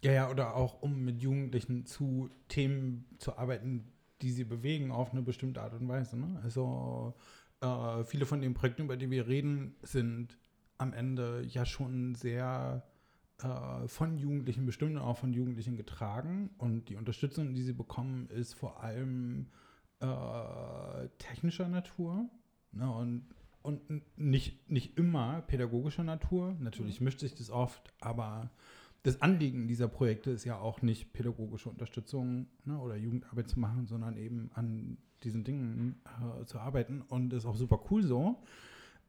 Ja, 0.02 0.10
ja, 0.12 0.30
oder 0.30 0.56
auch 0.56 0.82
um 0.82 1.04
mit 1.04 1.20
Jugendlichen 1.20 1.86
zu 1.86 2.28
Themen 2.48 3.06
zu 3.18 3.38
arbeiten, 3.38 3.92
die 4.20 4.32
sie 4.32 4.42
bewegen 4.44 4.90
auf 4.90 5.12
eine 5.12 5.22
bestimmte 5.22 5.62
Art 5.62 5.74
und 5.74 5.86
Weise. 5.86 6.18
Ne? 6.18 6.40
Also 6.42 7.14
äh, 7.60 8.02
viele 8.02 8.26
von 8.26 8.40
den 8.40 8.52
Projekten, 8.54 8.82
über 8.82 8.96
die 8.96 9.10
wir 9.10 9.28
reden, 9.28 9.76
sind 9.82 10.36
am 10.78 10.92
Ende 10.92 11.44
ja 11.48 11.64
schon 11.64 12.14
sehr 12.14 12.84
äh, 13.42 13.88
von 13.88 14.18
Jugendlichen 14.18 14.66
bestimmt 14.66 14.96
und 14.96 15.02
auch 15.02 15.18
von 15.18 15.32
Jugendlichen 15.32 15.76
getragen. 15.76 16.50
Und 16.58 16.88
die 16.88 16.96
Unterstützung, 16.96 17.54
die 17.54 17.62
sie 17.62 17.72
bekommen, 17.72 18.28
ist 18.28 18.54
vor 18.54 18.82
allem 18.82 19.46
äh, 20.00 21.08
technischer 21.18 21.68
Natur. 21.68 22.28
Ne? 22.72 22.90
Und, 22.90 23.26
und 23.62 24.18
nicht, 24.18 24.70
nicht 24.70 24.98
immer 24.98 25.42
pädagogischer 25.42 26.04
Natur. 26.04 26.54
Natürlich 26.60 27.00
mischt 27.00 27.20
sich 27.20 27.34
das 27.34 27.50
oft, 27.50 27.92
aber 28.00 28.50
das 29.02 29.20
Anliegen 29.20 29.68
dieser 29.68 29.88
Projekte 29.88 30.30
ist 30.30 30.44
ja 30.44 30.58
auch 30.58 30.80
nicht 30.80 31.12
pädagogische 31.12 31.68
Unterstützung 31.68 32.46
ne, 32.64 32.78
oder 32.78 32.96
Jugendarbeit 32.96 33.48
zu 33.48 33.60
machen, 33.60 33.86
sondern 33.86 34.16
eben 34.16 34.50
an 34.54 34.96
diesen 35.22 35.44
Dingen 35.44 36.00
äh, 36.04 36.44
zu 36.46 36.58
arbeiten. 36.58 37.02
Und 37.02 37.30
das 37.30 37.40
ist 37.40 37.46
auch 37.46 37.56
super 37.56 37.80
cool 37.90 38.02
so. 38.02 38.42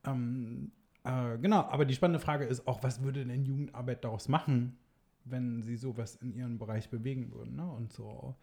Ähm, 0.03 0.71
äh, 1.05 1.37
genau, 1.37 1.61
aber 1.61 1.85
die 1.85 1.93
spannende 1.93 2.19
Frage 2.19 2.45
ist 2.45 2.67
auch, 2.67 2.83
was 2.83 3.03
würde 3.03 3.25
denn 3.25 3.45
Jugendarbeit 3.45 4.03
daraus 4.03 4.27
machen, 4.27 4.77
wenn 5.23 5.61
sie 5.63 5.75
sowas 5.75 6.15
in 6.15 6.33
ihrem 6.33 6.57
Bereich 6.57 6.89
bewegen 6.89 7.31
würden? 7.31 7.55
Ne? 7.55 7.69
Und 7.71 7.93
so. 7.93 8.35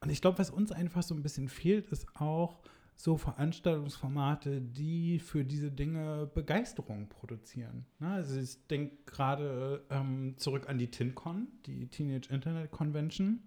Und 0.00 0.10
ich 0.10 0.20
glaube, 0.20 0.38
was 0.38 0.50
uns 0.50 0.70
einfach 0.72 1.02
so 1.02 1.14
ein 1.14 1.22
bisschen 1.22 1.48
fehlt, 1.48 1.88
ist 1.88 2.06
auch 2.16 2.60
so 3.00 3.16
Veranstaltungsformate, 3.16 4.60
die 4.60 5.18
für 5.18 5.42
diese 5.42 5.70
Dinge 5.70 6.30
Begeisterung 6.34 7.08
produzieren. 7.08 7.86
Ne? 7.98 8.08
Also 8.08 8.38
ich 8.38 8.66
denke 8.66 8.96
gerade 9.06 9.82
ähm, 9.88 10.34
zurück 10.36 10.68
an 10.68 10.76
die 10.76 10.90
TinCon, 10.90 11.48
die 11.64 11.88
Teenage 11.88 12.30
Internet 12.30 12.70
Convention. 12.70 13.40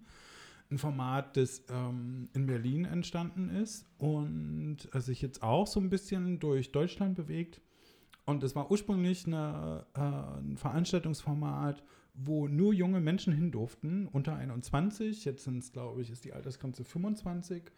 Ein 0.70 0.78
Format, 0.78 1.36
das 1.36 1.62
ähm, 1.68 2.30
in 2.32 2.46
Berlin 2.46 2.84
entstanden 2.84 3.48
ist 3.50 3.86
und 3.98 4.78
äh, 4.92 5.00
sich 5.00 5.22
jetzt 5.22 5.42
auch 5.42 5.68
so 5.68 5.78
ein 5.78 5.90
bisschen 5.90 6.40
durch 6.40 6.72
Deutschland 6.72 7.14
bewegt. 7.14 7.60
Und 8.26 8.42
es 8.42 8.56
war 8.56 8.70
ursprünglich 8.70 9.26
eine, 9.26 9.86
äh, 9.94 10.00
ein 10.00 10.56
Veranstaltungsformat, 10.56 11.82
wo 12.14 12.48
nur 12.48 12.72
junge 12.72 13.00
Menschen 13.00 13.34
hin 13.34 13.50
durften, 13.50 14.08
unter 14.08 14.36
21. 14.36 15.24
Jetzt 15.24 15.44
sind 15.44 15.58
es, 15.58 15.72
glaube 15.72 16.00
ich, 16.00 16.10
ist 16.10 16.24
die 16.24 16.32
Altersgrenze 16.32 16.84
25. 16.84 17.70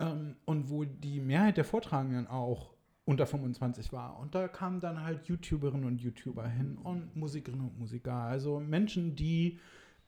Ähm, 0.00 0.36
und 0.44 0.68
wo 0.70 0.84
die 0.84 1.20
Mehrheit 1.20 1.56
der 1.56 1.64
Vortragenden 1.64 2.26
auch 2.26 2.74
unter 3.04 3.26
25 3.26 3.92
war. 3.92 4.18
Und 4.18 4.34
da 4.34 4.48
kamen 4.48 4.80
dann 4.80 5.02
halt 5.02 5.26
YouTuberinnen 5.26 5.86
und 5.86 6.00
YouTuber 6.02 6.46
hin 6.46 6.76
und 6.76 7.16
Musikerinnen 7.16 7.68
und 7.68 7.78
Musiker. 7.78 8.12
Also 8.12 8.60
Menschen, 8.60 9.16
die 9.16 9.58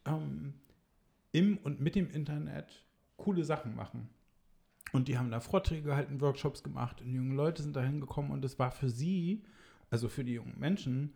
ähm, 0.05 0.53
im 1.33 1.57
und 1.59 1.81
mit 1.81 1.95
dem 1.95 2.11
Internet 2.11 2.85
coole 3.17 3.45
Sachen 3.45 3.75
machen. 3.75 4.11
Und 4.93 5.09
die 5.09 5.17
haben 5.17 5.31
da 5.31 5.41
Vorträge 5.41 5.83
gehalten, 5.83 6.21
Workshops 6.21 6.63
gemacht 6.63 7.01
und 7.01 7.15
junge 7.15 7.35
Leute 7.35 7.63
sind 7.63 7.77
da 7.77 7.83
hingekommen 7.83 8.33
und 8.33 8.45
es 8.45 8.59
war 8.59 8.71
für 8.73 8.91
sie, 8.91 9.45
also 9.91 10.09
für 10.09 10.25
die 10.25 10.35
jungen 10.35 10.59
Menschen, 10.59 11.15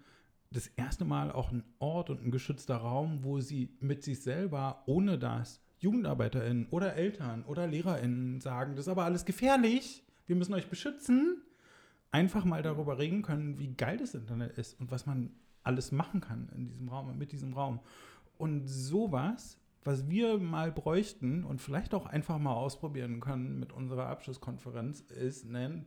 das 0.50 0.68
erste 0.68 1.04
Mal 1.04 1.32
auch 1.32 1.50
ein 1.50 1.64
Ort 1.78 2.10
und 2.10 2.24
ein 2.24 2.30
geschützter 2.30 2.76
Raum, 2.76 3.24
wo 3.24 3.40
sie 3.40 3.76
mit 3.80 4.02
sich 4.02 4.20
selber, 4.20 4.82
ohne 4.86 5.18
dass 5.18 5.60
JugendarbeiterInnen 5.78 6.66
oder 6.70 6.94
Eltern 6.94 7.44
oder 7.44 7.66
LehrerInnen 7.66 8.40
sagen, 8.40 8.76
das 8.76 8.86
ist 8.86 8.90
aber 8.90 9.04
alles 9.04 9.24
gefährlich, 9.24 10.04
wir 10.26 10.36
müssen 10.36 10.54
euch 10.54 10.68
beschützen, 10.68 11.42
einfach 12.10 12.44
mal 12.44 12.62
darüber 12.62 12.98
reden 12.98 13.22
können, 13.22 13.58
wie 13.58 13.74
geil 13.74 13.98
das 13.98 14.14
Internet 14.14 14.56
ist 14.56 14.78
und 14.80 14.90
was 14.90 15.06
man 15.06 15.30
alles 15.64 15.92
machen 15.92 16.20
kann 16.20 16.48
in 16.54 16.68
diesem 16.68 16.88
Raum 16.88 17.08
und 17.08 17.18
mit 17.18 17.32
diesem 17.32 17.52
Raum. 17.54 17.80
Und 18.38 18.66
sowas, 18.66 19.58
was 19.82 20.08
wir 20.08 20.38
mal 20.38 20.72
bräuchten 20.72 21.44
und 21.44 21.60
vielleicht 21.60 21.94
auch 21.94 22.06
einfach 22.06 22.38
mal 22.38 22.54
ausprobieren 22.54 23.20
können 23.20 23.58
mit 23.58 23.72
unserer 23.72 24.06
Abschlusskonferenz, 24.06 25.00
ist 25.00 25.46
eine 25.46 25.84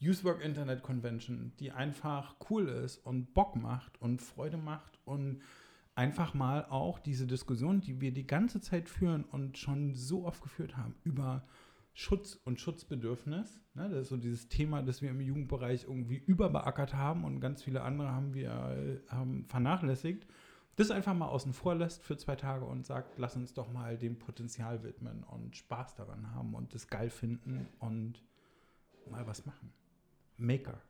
Usework 0.00 0.42
Internet 0.42 0.82
Convention, 0.82 1.52
die 1.58 1.72
einfach 1.72 2.36
cool 2.50 2.68
ist 2.68 2.98
und 2.98 3.34
Bock 3.34 3.56
macht 3.56 4.00
und 4.00 4.22
Freude 4.22 4.56
macht 4.56 4.98
und 5.04 5.42
einfach 5.94 6.34
mal 6.34 6.64
auch 6.66 7.00
diese 7.00 7.26
Diskussion, 7.26 7.80
die 7.80 8.00
wir 8.00 8.12
die 8.12 8.26
ganze 8.26 8.60
Zeit 8.60 8.88
führen 8.88 9.24
und 9.24 9.58
schon 9.58 9.94
so 9.94 10.24
oft 10.26 10.40
geführt 10.42 10.76
haben, 10.76 10.94
über 11.02 11.44
Schutz 11.92 12.38
und 12.44 12.60
Schutzbedürfnis. 12.60 13.60
Ne? 13.74 13.88
Das 13.90 14.02
ist 14.02 14.08
so 14.10 14.16
dieses 14.16 14.48
Thema, 14.48 14.82
das 14.82 15.02
wir 15.02 15.10
im 15.10 15.20
Jugendbereich 15.20 15.84
irgendwie 15.84 16.16
überbeackert 16.16 16.94
haben 16.94 17.24
und 17.24 17.40
ganz 17.40 17.64
viele 17.64 17.82
andere 17.82 18.12
haben 18.12 18.34
wir 18.34 19.02
haben 19.08 19.44
vernachlässigt. 19.46 20.24
Das 20.76 20.92
einfach 20.92 21.14
mal 21.14 21.26
außen 21.26 21.52
vor 21.52 21.74
lässt 21.74 22.04
für 22.04 22.16
zwei 22.16 22.36
Tage 22.36 22.64
und 22.64 22.86
sagt, 22.86 23.18
lass 23.18 23.34
uns 23.34 23.52
doch 23.52 23.72
mal 23.72 23.98
dem 23.98 24.16
Potenzial 24.16 24.84
widmen 24.84 25.24
und 25.24 25.56
Spaß 25.56 25.96
daran 25.96 26.32
haben 26.32 26.54
und 26.54 26.72
das 26.72 26.86
geil 26.86 27.10
finden 27.10 27.66
und 27.80 28.22
mal 29.10 29.26
was 29.26 29.44
machen. 29.44 29.72
Maker. 30.38 30.87